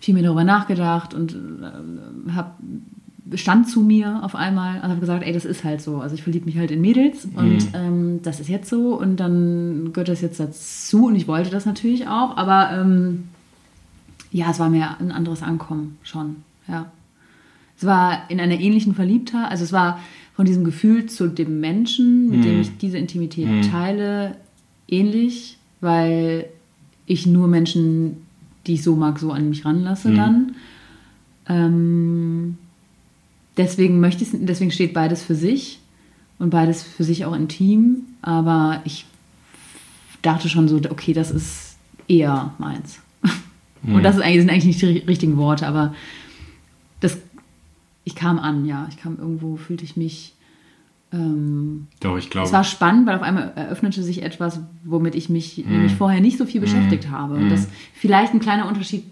[0.00, 2.58] viel mehr darüber nachgedacht und äh, hab,
[3.34, 5.98] stand zu mir auf einmal und habe gesagt, ey, das ist halt so.
[6.00, 9.92] Also ich verliebe mich halt in Mädels und ähm, das ist jetzt so und dann
[9.92, 13.24] gehört das jetzt dazu und ich wollte das natürlich auch, aber ähm,
[14.30, 16.36] ja, es war mir ein anderes Ankommen schon,
[16.68, 16.86] ja.
[17.80, 20.00] Es war in einer ähnlichen Verliebtheit, also es war
[20.38, 24.36] von diesem Gefühl zu dem Menschen, mit dem ich diese Intimität teile,
[24.86, 26.46] ähnlich, weil
[27.06, 28.18] ich nur Menschen,
[28.64, 30.54] die ich so mag, so an mich ranlasse dann.
[31.48, 32.56] Ähm,
[33.56, 35.80] deswegen möchte ich deswegen steht beides für sich
[36.38, 39.06] und beides für sich auch intim, aber ich
[40.22, 43.00] dachte schon so, okay, das ist eher meins.
[43.82, 45.94] Und das ist eigentlich, sind eigentlich nicht die richtigen Worte, aber das,
[48.08, 48.86] ich kam an, ja.
[48.88, 50.34] Ich kam irgendwo, fühlte ich mich.
[51.12, 52.46] Ähm, Doch, ich glaube.
[52.46, 56.36] es war spannend, weil auf einmal eröffnete sich etwas, womit ich mich nämlich vorher nicht
[56.38, 57.34] so viel beschäftigt habe.
[57.34, 59.04] Und das vielleicht ein kleiner Unterschied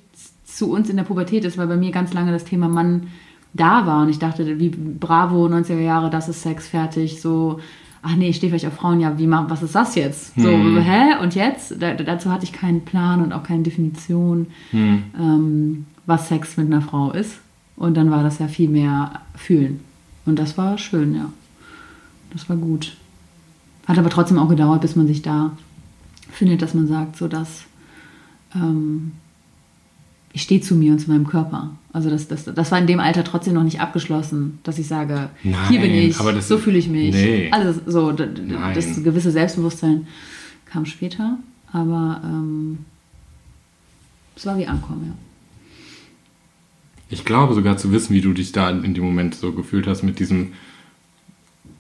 [0.45, 3.09] zu uns in der Pubertät ist, weil bei mir ganz lange das Thema Mann
[3.55, 7.61] da war und ich dachte, wie bravo, 90er Jahre, das ist Sex, fertig, so,
[8.03, 10.35] ach nee, ich stehe vielleicht auf Frauen, ja, wie ma- was ist das jetzt?
[10.39, 11.17] So, hä?
[11.23, 11.75] Und jetzt?
[11.81, 14.49] Da, dazu hatte ich keinen Plan und auch keine Definition,
[15.19, 17.39] ähm, was Sex mit einer Frau ist.
[17.77, 19.81] Und dann war das ja viel mehr fühlen.
[20.25, 21.31] Und das war schön, ja.
[22.33, 22.97] Das war gut.
[23.87, 25.53] Hat aber trotzdem auch gedauert, bis man sich da
[26.31, 27.65] findet, dass man sagt, so dass
[28.55, 29.13] ähm,
[30.33, 31.71] ich stehe zu mir und zu meinem Körper.
[31.93, 35.31] Also das, das, das war in dem Alter trotzdem noch nicht abgeschlossen, dass ich sage,
[35.43, 37.15] hier bin Nein, ich, aber das- so fühle ich mich.
[37.15, 37.49] nee.
[37.53, 38.75] Alles so, d- d- Nein.
[38.75, 40.07] das gewisse Selbstbewusstsein
[40.67, 41.39] kam später,
[41.73, 42.79] aber ähm,
[44.35, 45.15] es war wie Ankommen, ja.
[47.09, 50.03] Ich glaube sogar zu wissen, wie du dich da in dem Moment so gefühlt hast
[50.03, 50.53] mit diesem.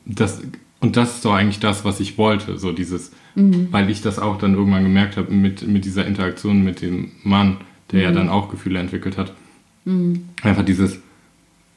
[0.04, 0.40] Das,
[0.80, 4.38] und das ist doch eigentlich das, was ich wollte, so dieses, weil ich das auch
[4.38, 7.56] dann irgendwann gemerkt habe mit, mit dieser Interaktion mit dem Mann,
[7.92, 9.32] der ja dann auch Gefühle entwickelt hat.
[10.42, 11.00] Einfach dieses,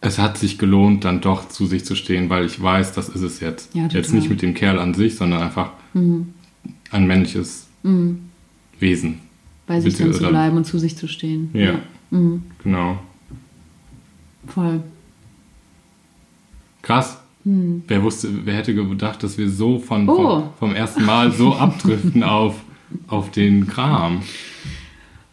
[0.01, 3.21] es hat sich gelohnt, dann doch zu sich zu stehen, weil ich weiß, das ist
[3.21, 3.75] es jetzt.
[3.75, 7.67] Ja, jetzt nicht mit dem Kerl an sich, sondern einfach ein männliches
[8.79, 9.19] Wesen.
[9.65, 11.49] Bei sich dann zu bleiben und zu sich zu stehen.
[11.53, 11.79] Ja,
[12.11, 12.43] Mhm.
[12.63, 12.99] genau.
[14.53, 14.81] Voll.
[16.81, 17.17] Krass.
[17.43, 17.83] Hm.
[17.87, 20.15] Wer wusste, wer hätte gedacht, dass wir so von, Oh.
[20.41, 22.55] vom, vom ersten Mal so abdriften auf,
[23.07, 24.21] auf den Kram.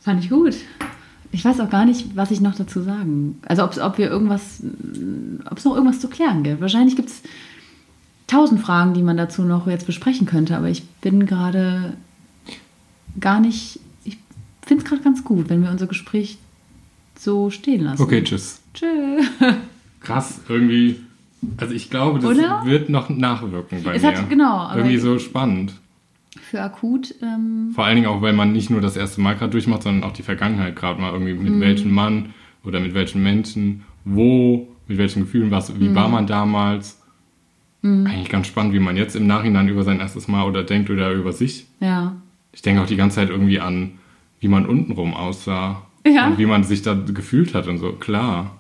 [0.01, 0.55] Fand ich gut.
[1.33, 3.41] Ich weiß auch gar nicht, was ich noch dazu sagen.
[3.47, 4.63] Also ob, ob wir irgendwas,
[5.51, 6.61] ob es noch irgendwas zu klären gibt.
[6.61, 7.23] Wahrscheinlich gibt es
[8.27, 11.97] tausend Fragen, die man dazu noch jetzt besprechen könnte, aber ich bin gerade
[13.21, 13.81] gar nicht.
[14.05, 14.17] Ich
[14.63, 16.39] finde es gerade ganz gut, wenn wir unser Gespräch
[17.19, 18.03] so stehen lassen.
[18.03, 18.61] Okay, tschüss.
[18.77, 19.21] Tschö.
[20.01, 21.01] Krass, irgendwie.
[21.57, 22.63] Also ich glaube, das Oder?
[22.65, 24.09] wird noch nachwirken bei Es mir.
[24.17, 25.73] hat- genau, Irgendwie so spannend.
[26.51, 27.15] Für akut.
[27.23, 30.09] Ähm, Vor allen Dingen auch, weil man nicht nur das erste Mal gerade durchmacht, sondern
[30.09, 31.61] auch die Vergangenheit gerade mal irgendwie mit Mhm.
[31.61, 35.95] welchem Mann oder mit welchen Menschen, wo, mit welchen Gefühlen, was, wie Mhm.
[35.95, 37.03] war man damals.
[37.83, 41.13] Eigentlich ganz spannend, wie man jetzt im Nachhinein über sein erstes Mal oder denkt oder
[41.13, 41.67] über sich.
[41.81, 42.17] ja.
[42.53, 43.93] Ich denke auch die ganze Zeit irgendwie an,
[44.41, 45.83] wie man untenrum aussah.
[46.07, 46.27] Ja.
[46.29, 47.93] Und wie man sich da gefühlt hat und so.
[47.93, 48.57] Klar.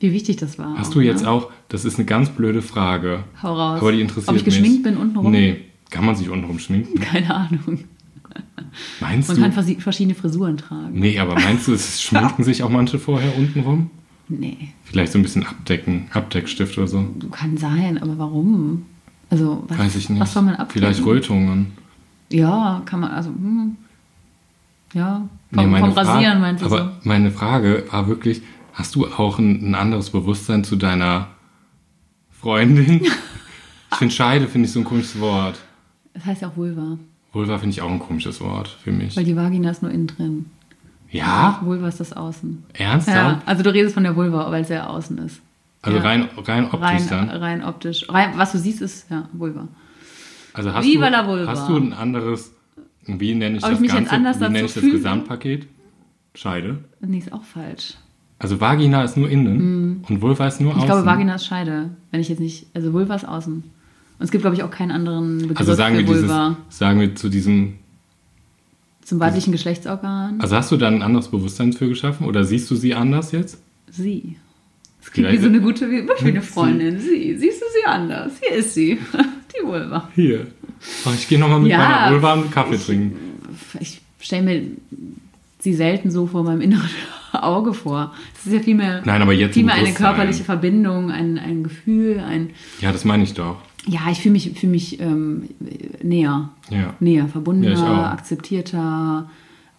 [0.00, 0.76] Wie wichtig das war.
[0.76, 1.30] Hast auch, du jetzt ne?
[1.30, 3.24] auch, das ist eine ganz blöde Frage.
[3.42, 3.80] Hau raus.
[3.80, 4.54] Aber die interessiert Ob ich mich.
[4.56, 5.30] geschminkt bin untenrum?
[5.32, 6.98] Nee, kann man sich untenrum schminken?
[7.00, 7.84] Keine Ahnung.
[9.00, 9.42] Meinst Man du?
[9.42, 10.98] kann versi- verschiedene Frisuren tragen.
[10.98, 13.90] Nee, aber meinst du, es schminken sich auch manche vorher unten rum?
[14.28, 17.04] Nee, Vielleicht so ein bisschen abdecken, Abdeckstift oder so.
[17.30, 18.86] kann sein, aber warum?
[19.30, 20.20] Also, was, Weiß ich nicht.
[20.20, 20.72] was soll man abdecken?
[20.80, 21.72] Vielleicht Rötungen.
[22.32, 23.76] Ja, kann man, also, hm.
[24.94, 28.42] Ja, vom, Nee, vom Rasieren meinst du Aber meine Frage war wirklich,
[28.74, 31.28] hast du auch ein, ein anderes Bewusstsein zu deiner
[32.30, 33.00] Freundin?
[33.90, 35.58] ich finde Scheide, finde ich so ein komisches Wort.
[36.12, 36.98] Das heißt ja auch Vulva,
[37.32, 39.16] Vulva finde ich auch ein komisches Wort für mich.
[39.16, 40.46] weil die Vagina ist nur innen drin.
[41.10, 41.60] Ja?
[41.62, 42.64] Vulva ist das Außen.
[42.72, 43.16] Ernsthaft?
[43.16, 45.40] Ja, also du redest von der Vulva, weil es ja außen ist.
[45.82, 46.04] Also ja.
[46.04, 47.28] rein, rein optisch Rein, dann?
[47.30, 48.08] rein optisch.
[48.08, 49.68] Rein, was du siehst, ist ja Vulva.
[50.52, 51.50] Also hast Viva du, Vulva.
[51.50, 52.52] Hast du ein anderes,
[53.06, 54.92] wie nenne ich Ob das ich mich jetzt Ganze, anders wie nenne ich das fühle?
[54.92, 55.66] Gesamtpaket?
[56.34, 56.84] Scheide.
[57.00, 57.94] Nee, ist auch falsch.
[58.38, 60.78] Also Vagina ist nur innen und Vulva ist nur Mhm.
[60.78, 60.86] Ich außen.
[61.02, 61.90] glaube, Vagina ist Scheide.
[62.10, 62.66] Wenn ich jetzt nicht.
[62.74, 63.54] Also Vulva ist außen.
[63.54, 66.56] Und es gibt, glaube ich, auch keinen anderen Begriff also sagen wir, für dieses, Vulva.
[66.68, 67.74] sagen wir zu diesem,
[69.04, 70.40] Zum weiblichen Geschlechtsorgan.
[70.40, 73.58] also hast du da ein anderes Bewusstsein für geschaffen oder siehst du sie anders jetzt?
[73.90, 74.36] Sie.
[75.02, 76.98] Es klingt wie so eine gute, wie wie eine Freundin.
[76.98, 77.36] Sie.
[77.38, 78.32] Siehst du sie anders?
[78.40, 78.98] Hier ist sie.
[79.60, 80.08] Die Vulva.
[80.14, 80.46] Hier.
[81.06, 83.16] Oh, ich gehe nochmal mit Ja, meiner Vulva einen Kaffee trinken.
[83.80, 84.62] Ich stelle mir
[85.60, 86.88] sie selten so vor meinem inneren
[87.46, 88.12] Auge vor.
[88.38, 92.50] Es ist ja vielmehr, Nein, aber jetzt vielmehr eine körperliche Verbindung, ein, ein Gefühl, ein.
[92.80, 93.56] Ja, das meine ich doch.
[93.86, 95.48] Ja, ich fühle mich, fühl mich ähm,
[96.02, 96.48] näher.
[96.70, 96.94] Ja.
[97.00, 99.28] Näher, verbundener, Ja, akzeptierter.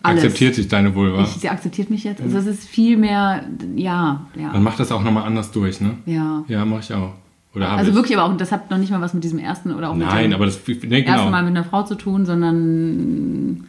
[0.04, 0.24] Alles.
[0.24, 1.24] Akzeptiert dich deine Vulva.
[1.24, 2.22] Ich, sie akzeptiert mich jetzt.
[2.22, 3.44] Also es ist viel mehr,
[3.76, 5.98] ja, Man ja, macht das auch nochmal anders durch, ne?
[6.06, 6.44] ja.
[6.48, 7.14] Ja, mache ich auch.
[7.56, 7.96] Oder Also ich?
[7.96, 10.06] wirklich, aber auch, das hat noch nicht mal was mit diesem ersten oder auch mit
[10.06, 11.30] Nein, dem aber das, nee, ersten genau.
[11.32, 13.66] Mal mit einer Frau zu tun, sondern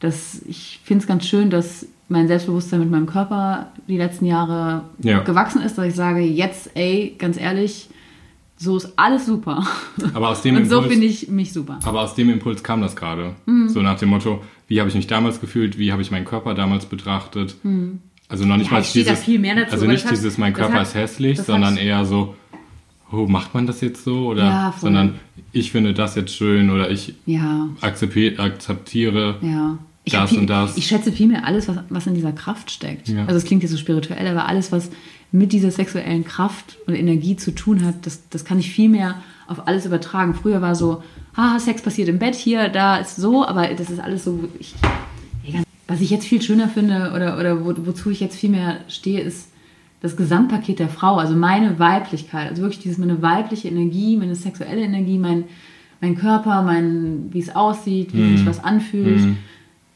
[0.00, 4.84] dass ich finde es ganz schön, dass mein Selbstbewusstsein mit meinem Körper die letzten Jahre
[5.02, 5.20] Ja.
[5.20, 7.88] gewachsen ist, dass ich sage, jetzt, ey, ganz ehrlich,
[8.56, 9.64] so ist alles super.
[10.14, 11.78] Aber aus dem Und so Impuls- finde ich mich super.
[11.84, 13.34] Aber aus dem Impuls kam das gerade.
[13.46, 13.68] Mhm.
[13.68, 16.54] So nach dem Motto, wie habe ich mich damals gefühlt, wie habe ich meinen Körper
[16.54, 17.54] damals betrachtet.
[18.28, 18.76] Also noch nicht Mhm.
[18.76, 21.40] Ja, mal dieses, viel mehr dazu, also nicht hat- dieses, mein Körper hat- ist hässlich,
[21.40, 22.34] sondern hat- eher so,
[23.12, 24.26] oh, macht man das jetzt so?
[24.28, 25.14] Oder, Ja, sondern
[25.52, 29.78] ich finde das jetzt schön oder ich Ja, akzeptiere, akzeptiere ja.
[30.08, 30.76] Ich Das viel, und das.
[30.76, 33.08] Ich schätze vielmehr alles, was, was in dieser Kraft steckt.
[33.08, 33.26] Ja.
[33.26, 34.90] Also es klingt jetzt so spirituell, aber alles, was
[35.30, 39.16] mit dieser sexuellen Kraft und Energie zu tun hat, das, das kann ich viel mehr
[39.46, 40.34] auf alles übertragen.
[40.34, 41.02] Früher war so,
[41.36, 44.74] haha, Sex passiert im Bett, hier, da ist so, aber das ist alles so, ich,
[45.86, 49.20] was ich jetzt viel schöner finde oder, oder wo, wozu ich jetzt viel mehr stehe,
[49.20, 49.50] ist
[50.00, 54.82] das Gesamtpaket der Frau, also meine Weiblichkeit, also wirklich dieses, meine weibliche Energie, meine sexuelle
[54.82, 55.44] Energie, mein,
[56.00, 59.36] mein Körper, mein, wie es aussieht, wie sich was anfühlt.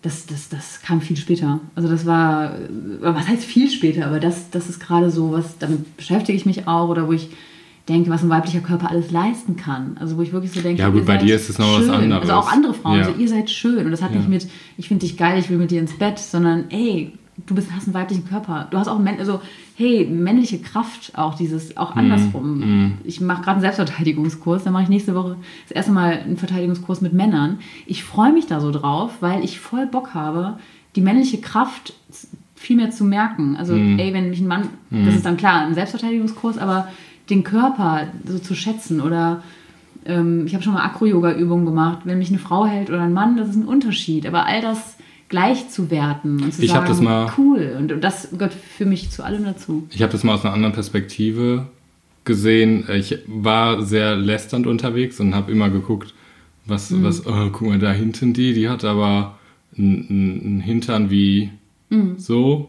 [0.02, 1.60] Das, das, das kam viel später.
[1.76, 2.58] Also das war, äh,
[3.00, 6.66] was heißt viel später, aber das, das ist gerade so, was, damit beschäftige ich mich
[6.66, 7.30] auch oder wo ich
[7.88, 9.96] denke, was ein weiblicher Körper alles leisten kann.
[10.00, 12.22] Also wo ich wirklich so denke, Ja, gut, bei dir ist es noch was anderes.
[12.28, 13.04] Also auch andere Frauen, Ja.
[13.04, 13.84] so, ihr seid schön.
[13.84, 14.18] Und das hat Ja.
[14.18, 17.12] nicht mit, ich finde dich geil, ich will mit dir ins Bett, sondern ey,
[17.46, 18.68] du bist, hast einen weiblichen Körper.
[18.70, 19.40] Du hast auch, männ- also
[19.76, 22.00] hey, männliche Kraft auch, dieses, auch Mhm.
[22.00, 22.94] andersrum.
[23.04, 27.00] Ich mache gerade einen Selbstverteidigungskurs, dann mache ich nächste Woche das erste Mal einen Verteidigungskurs
[27.00, 27.58] mit Männern.
[27.86, 30.58] Ich freue mich da so drauf, weil ich voll Bock habe,
[30.94, 31.94] die männliche Kraft
[32.54, 33.56] viel mehr zu merken.
[33.56, 33.98] Also, Mhm.
[33.98, 36.88] ey, wenn mich ein Mann, das ist dann klar, ein Selbstverteidigungskurs, aber
[37.30, 39.42] den Körper so zu schätzen oder
[40.04, 42.00] ähm, ich habe schon mal Akro-Yoga-Übungen gemacht.
[42.04, 44.26] Wenn mich eine Frau hält oder ein Mann, das ist ein Unterschied.
[44.26, 44.96] Aber all das
[45.32, 47.74] gleich zu werten und zu Ich sagen, das mal- cool.
[47.76, 49.88] Und, und das gehört für mich zu allem dazu.
[49.90, 51.66] Ich habe das mal aus einer anderen Perspektive
[52.24, 52.84] gesehen.
[52.94, 56.14] Ich war sehr lästernd unterwegs und habe immer geguckt,
[56.66, 57.02] was, Mhm.
[57.02, 59.38] was, oh, guck mal, da hinten die, die hat aber
[59.76, 61.50] einen Hintern wie
[62.18, 62.68] so.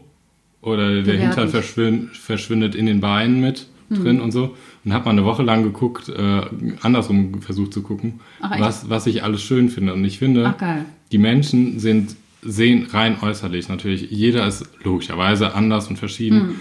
[0.62, 1.22] Oder der Bewertend.
[1.34, 3.94] Hintern verschwin verschwindet in den Beinen mit Mhm.
[3.96, 4.56] drin und so.
[4.84, 6.40] Und habe mal eine Woche lang geguckt, äh,
[6.80, 9.92] andersrum versucht zu gucken, Ach, was, was ich alles schön finde.
[9.92, 10.76] Und ich finde, Ach,
[11.12, 14.10] die Menschen sind, sehen rein äußerlich natürlich.
[14.10, 16.40] Jeder ist logischerweise anders und verschieden.
[16.40, 16.60] Hm.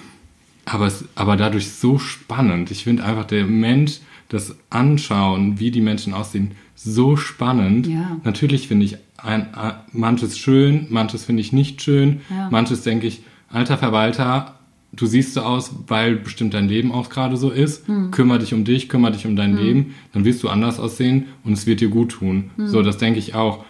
[0.65, 2.71] Aber, es, aber dadurch so spannend.
[2.71, 7.87] Ich finde einfach der Mensch, das Anschauen, wie die Menschen aussehen, so spannend.
[7.87, 8.17] Ja.
[8.23, 12.21] Natürlich finde ich ein, ein, manches schön, manches finde ich nicht schön.
[12.29, 12.49] Ja.
[12.49, 14.59] Manches denke ich, alter Verwalter,
[14.91, 17.87] du siehst so aus, weil bestimmt dein Leben auch gerade so ist.
[17.87, 18.11] Hm.
[18.11, 21.53] Kümmer dich um dich, kümmer dich um dein Leben, dann wirst du anders aussehen und
[21.53, 22.51] es wird dir gut tun.
[22.55, 22.67] Hm.
[22.67, 23.65] So, das denke ich auch.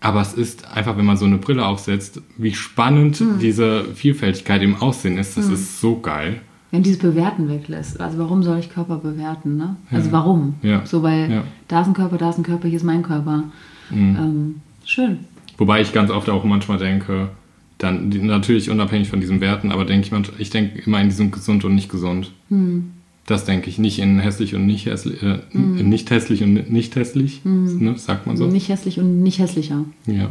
[0.00, 3.38] Aber es ist einfach, wenn man so eine Brille aufsetzt, wie spannend Hm.
[3.40, 5.36] diese Vielfältigkeit im Aussehen ist.
[5.36, 6.40] Das ist so geil.
[6.70, 8.00] Wenn dieses Bewerten weglässt.
[8.00, 9.56] Also warum soll ich Körper bewerten?
[9.56, 9.76] Ne?
[9.90, 10.54] Also warum?
[10.62, 10.84] Ja.
[10.84, 11.40] So, weil Ja.
[11.40, 11.44] Mhm.
[11.68, 13.44] da ist ein Körper, da ist ein Körper, hier ist mein Körper.
[13.90, 15.20] Ähm, schön.
[15.58, 17.30] Wobei ich ganz oft auch manchmal denke,
[17.78, 21.30] dann natürlich unabhängig von diesen Werten, aber denke ich, manch- ich denke immer in diesem
[21.30, 22.32] gesund und nicht gesund.
[22.50, 22.90] Hm.
[23.26, 26.94] Das denke ich, nicht in hässlich und nicht hässlich, äh, in nicht hässlich und nicht
[26.94, 28.46] hässlich, ne, sagt man so.
[28.46, 29.84] Nicht hässlich und nicht hässlicher.
[30.06, 30.28] Ja.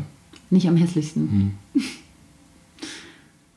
[0.50, 1.52] Nicht am hässlichsten.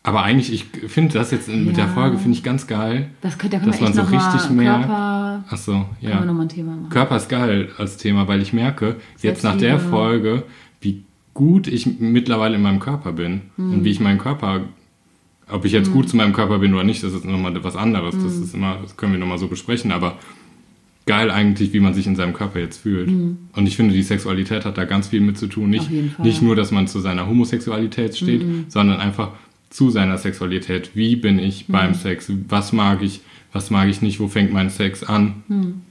[0.03, 1.93] Aber eigentlich, ich finde das jetzt mit der Ja.
[1.93, 3.11] Folge, finde ich ganz geil.
[3.21, 6.89] Das könnte, da Dass man so richtig merkt- Körper, Ach so, können wir ja.
[6.89, 9.79] Körper ist geil als Thema, weil ich merke, jetzt nach der.
[9.79, 10.45] Folge,
[10.81, 11.03] wie
[11.35, 13.73] gut ich mittlerweile in meinem Körper bin Hm.
[13.75, 14.63] und wie ich meinen Körper,
[15.51, 18.15] ob ich jetzt gut zu meinem Körper bin oder nicht, das ist nochmal was anderes.
[18.15, 18.43] Das Hm.
[18.45, 20.19] ist immer, das können wir nochmal so besprechen, aber
[21.07, 23.09] geil eigentlich, wie man sich in seinem Körper jetzt fühlt.
[23.09, 25.71] Und ich finde, die Sexualität hat da ganz viel mit zu tun.
[25.71, 25.89] Nicht,
[26.19, 29.31] nicht nur, dass man zu seiner Homosexualität steht, sondern einfach
[29.71, 30.91] zu seiner Sexualität.
[30.95, 32.31] Wie bin ich beim Sex?
[32.49, 33.21] Was mag ich?
[33.53, 34.21] Was mag ich nicht?
[34.21, 35.83] Wo fängt mein Sex an?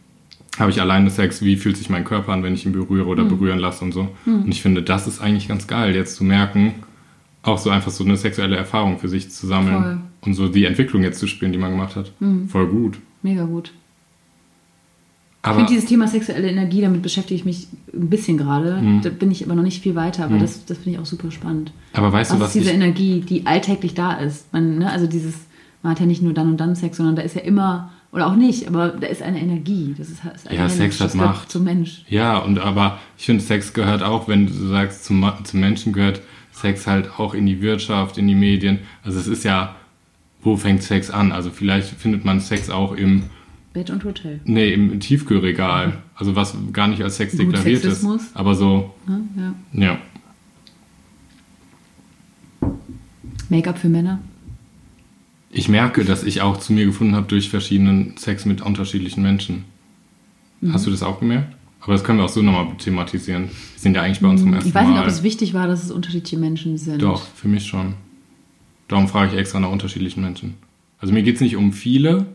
[0.59, 1.43] Habe ich alleine Sex?
[1.43, 4.09] Wie fühlt sich mein Körper an, wenn ich ihn berühre oder berühren lasse und so?
[4.25, 6.73] Und ich finde, das ist eigentlich ganz geil, jetzt zu merken,
[7.47, 9.97] auch so einfach so eine sexuelle Erfahrung für sich zu sammeln Voll.
[10.21, 12.11] und so die Entwicklung jetzt zu spüren, die man gemacht hat.
[12.49, 12.99] Voll gut.
[13.23, 13.71] Mega gut.
[15.43, 18.81] Ich Aber finde dieses Thema sexuelle Energie, damit beschäftige ich mich ein bisschen gerade.
[18.81, 19.01] Mhm.
[19.01, 21.31] Da bin ich aber noch nicht viel weiter, aber das, das finde ich auch super
[21.31, 21.71] spannend.
[21.93, 24.51] Aber weißt du, was was ist diese ich- Energie, die alltäglich da ist?
[24.51, 25.35] Man, ne, also dieses,
[25.83, 28.27] man hat ja nicht nur dann und dann Sex, sondern da ist ja immer, oder
[28.27, 29.95] auch nicht, aber da ist eine Energie.
[29.97, 31.49] Das ist, ist ein Ja, Sex hat Macht.
[31.49, 32.03] Zum Mensch.
[32.09, 36.19] Ja, und aber ich finde, Sex gehört auch, wenn du sagst, zum, zum Menschen gehört
[36.61, 38.79] Sex halt auch in die Wirtschaft, in die Medien.
[39.03, 39.75] Also es ist ja,
[40.41, 41.31] wo fängt Sex an?
[41.31, 43.23] Also vielleicht findet man Sex auch im,
[43.73, 44.39] Bett und Hotel.
[44.45, 46.01] nee, im Tiefkühlregal.
[46.15, 47.83] Also was gar nicht als Sex Gut, deklariert ist.
[47.83, 48.21] Sexismus.
[48.33, 48.95] Aber so?
[49.07, 49.53] Ja.
[49.73, 49.99] ja.
[53.49, 54.19] Make-up für Männer.
[55.51, 59.63] Ich merke, dass ich auch zu mir gefunden habe durch verschiedenen Sex mit unterschiedlichen Menschen.
[60.61, 60.73] Mhm.
[60.73, 61.56] Hast du das auch gemerkt?
[61.87, 63.45] Aber das können wir auch so nochmal thematisieren.
[63.45, 64.69] Wir sind ja eigentlich bei unserem ersten Mhm.
[64.71, 65.03] Ich weiß nicht, Mal.
[65.03, 67.01] ob es wichtig war, dass es unterschiedliche Menschen sind.
[67.01, 67.93] Doch, für mich schon.
[68.89, 70.55] Darum frage ich extra nach unterschiedlichen Menschen.
[70.99, 72.25] Also mir geht es nicht um viele.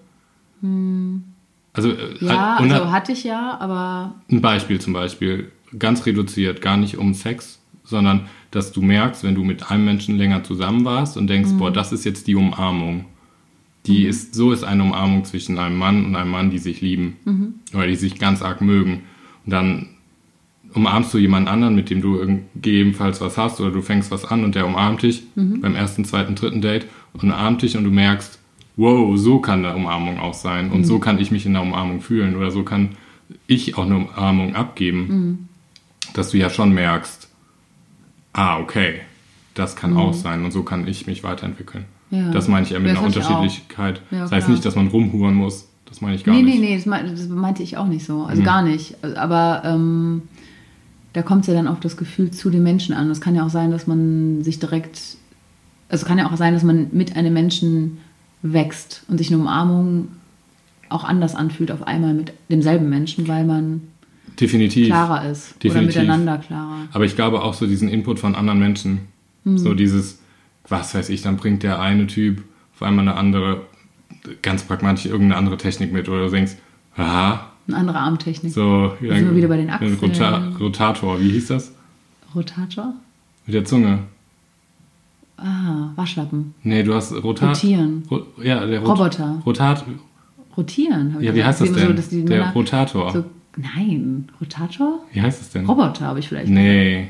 [1.74, 2.26] Also, äh, Hm.
[2.28, 6.96] Ja, und also hatte ich ja, aber ein Beispiel zum Beispiel, ganz reduziert, gar nicht
[6.96, 11.26] um Sex, sondern dass du merkst, wenn du mit einem Menschen länger zusammen warst und
[11.28, 13.05] denkst, boah, das ist jetzt die Umarmung.
[13.86, 17.16] Die ist, so ist eine Umarmung zwischen einem Mann und einem Mann, die sich lieben.
[17.74, 19.03] Oder die sich ganz arg mögen.
[19.47, 19.88] Dann
[20.74, 24.45] umarmst du jemand anderen, mit dem du gegebenenfalls was hast, oder du fängst was an
[24.45, 28.38] und der umarmt dich beim ersten, zweiten, dritten Date und umarmt dich und du merkst,
[28.76, 32.01] wow, so kann eine Umarmung auch sein und so kann ich mich in der Umarmung
[32.01, 32.90] fühlen oder so kann
[33.47, 35.49] ich auch eine Umarmung abgeben,
[36.14, 37.28] dass du ja schon merkst,
[38.32, 39.01] ah, okay,
[39.55, 41.84] das kann auch sein und so kann ich mich weiterentwickeln.
[42.11, 42.30] Ja.
[42.30, 43.07] Das meine ich ja mit Das einer.
[43.07, 44.03] Unterschiedlichkeit.
[44.11, 45.68] Ja, das heißt nicht, dass man rumhuren muss.
[45.93, 46.59] Das meine ich gar nee, nicht.
[46.59, 48.20] nee, nee, das meinte, das meinte ich auch nicht so.
[48.20, 48.24] Mhm.
[48.24, 48.97] Also gar nicht.
[49.05, 50.22] Aber ähm,
[51.12, 53.11] da kommt es ja dann auf das Gefühl zu den Menschen an.
[53.11, 55.18] Es kann ja auch sein, dass man sich direkt,
[55.90, 57.99] also es kann ja auch sein, dass man mit einem Menschen
[58.40, 60.09] wächst und sich eine Umarmung
[60.88, 63.82] auch anders anfühlt auf einmal mit demselben Menschen, weil man
[64.40, 64.86] Definitiv.
[64.86, 65.74] klarer ist Definitiv.
[65.74, 66.88] oder miteinander klarer.
[66.93, 69.01] Aber ich glaube auch so diesen Input von anderen Menschen.
[69.45, 69.59] Mhm.
[69.59, 70.20] So dieses,
[70.66, 72.43] was weiß ich, dann bringt der eine Typ
[72.74, 73.66] auf einmal eine andere,
[74.42, 76.52] ganz pragmatisch irgendeine andere Technik mit oder du denkst,
[76.96, 78.52] aha, Eine andere Armtechnik.
[78.52, 78.88] so.
[79.00, 79.94] Da sind wir wieder bei den Achseln.
[80.00, 81.72] Rota Rotator, wie hieß das?
[82.34, 82.94] Rotator?
[83.46, 84.00] Mit der Zunge.
[85.36, 86.54] Ah, Waschlappen.
[86.62, 87.56] Nee, du hast Rotat.
[87.56, 88.04] Rotieren.
[88.10, 89.42] Ro ja, der Rot Roboter.
[89.44, 89.84] Rotat.
[90.56, 91.16] Rotieren.
[91.20, 91.96] Ja, wie heißt das so, denn?
[91.96, 93.12] die der Männer Rotator.
[93.12, 93.24] So,
[93.56, 95.00] nein, Rotator?
[95.12, 95.66] Wie heißt das denn?
[95.66, 96.48] Roboter habe ich vielleicht.
[96.48, 97.08] Nee.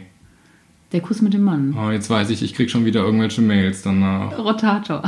[0.92, 1.74] Der Kuss mit dem Mann.
[1.76, 4.38] Oh, jetzt weiß ich, ich krieg schon wieder irgendwelche Mails danach.
[4.38, 5.02] Rotator.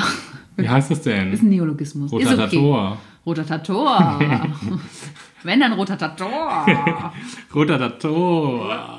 [0.57, 1.33] Wie heißt das denn?
[1.33, 2.13] Ist ein Neologismus.
[2.13, 2.25] Ist okay.
[2.29, 2.99] Rotatator.
[3.27, 4.21] Rotatator.
[5.43, 6.65] Wenn dann Rotatator.
[7.55, 8.99] Rotatator.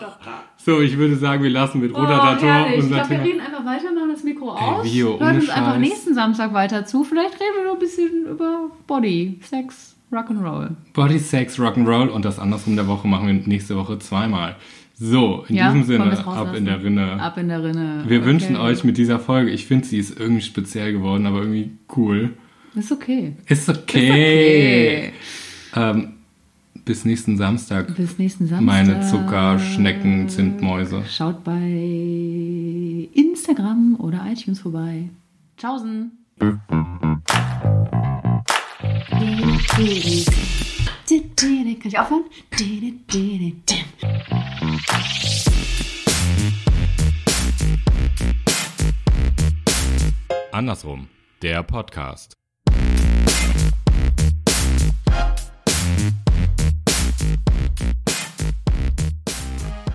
[0.57, 2.77] So, ich würde sagen, wir lassen mit Rotatator Oh, herrlich.
[2.77, 4.85] Ich unser glaube, wir reden einfach weiter, machen das Mikro aus.
[4.85, 7.03] Vio, Hört ohne uns einfach nächsten Samstag weiter zu.
[7.03, 10.71] Vielleicht reden wir noch ein bisschen über Body, Sex, Rock'n'Roll.
[10.93, 14.55] Body, Sex, Rock'n'Roll und das andersrum der Woche machen wir nächste Woche zweimal.
[14.97, 17.21] So, in Ja, diesem Sinne, ab in der Rinne.
[17.21, 18.05] Ab in der Rinne.
[18.07, 18.25] Wir Okay.
[18.27, 22.33] wünschen euch mit dieser Folge, ich finde, sie ist irgendwie speziell geworden, aber irgendwie cool.
[22.75, 23.33] Ist okay.
[23.47, 25.11] Ist okay.
[25.11, 25.13] Okay.
[25.75, 26.13] Ähm,
[26.85, 27.93] bis nächsten Samstag.
[27.95, 28.65] Bis nächsten Samstag.
[28.65, 31.03] Meine Zucker, Schnecken, Zimtmäuse.
[31.09, 35.09] Schaut bei Instagram oder iTunes vorbei.
[35.57, 36.11] Tschaußen.
[41.85, 42.25] Kann ich aufhören?
[50.51, 51.09] Andersrum,
[51.41, 52.33] der Podcast.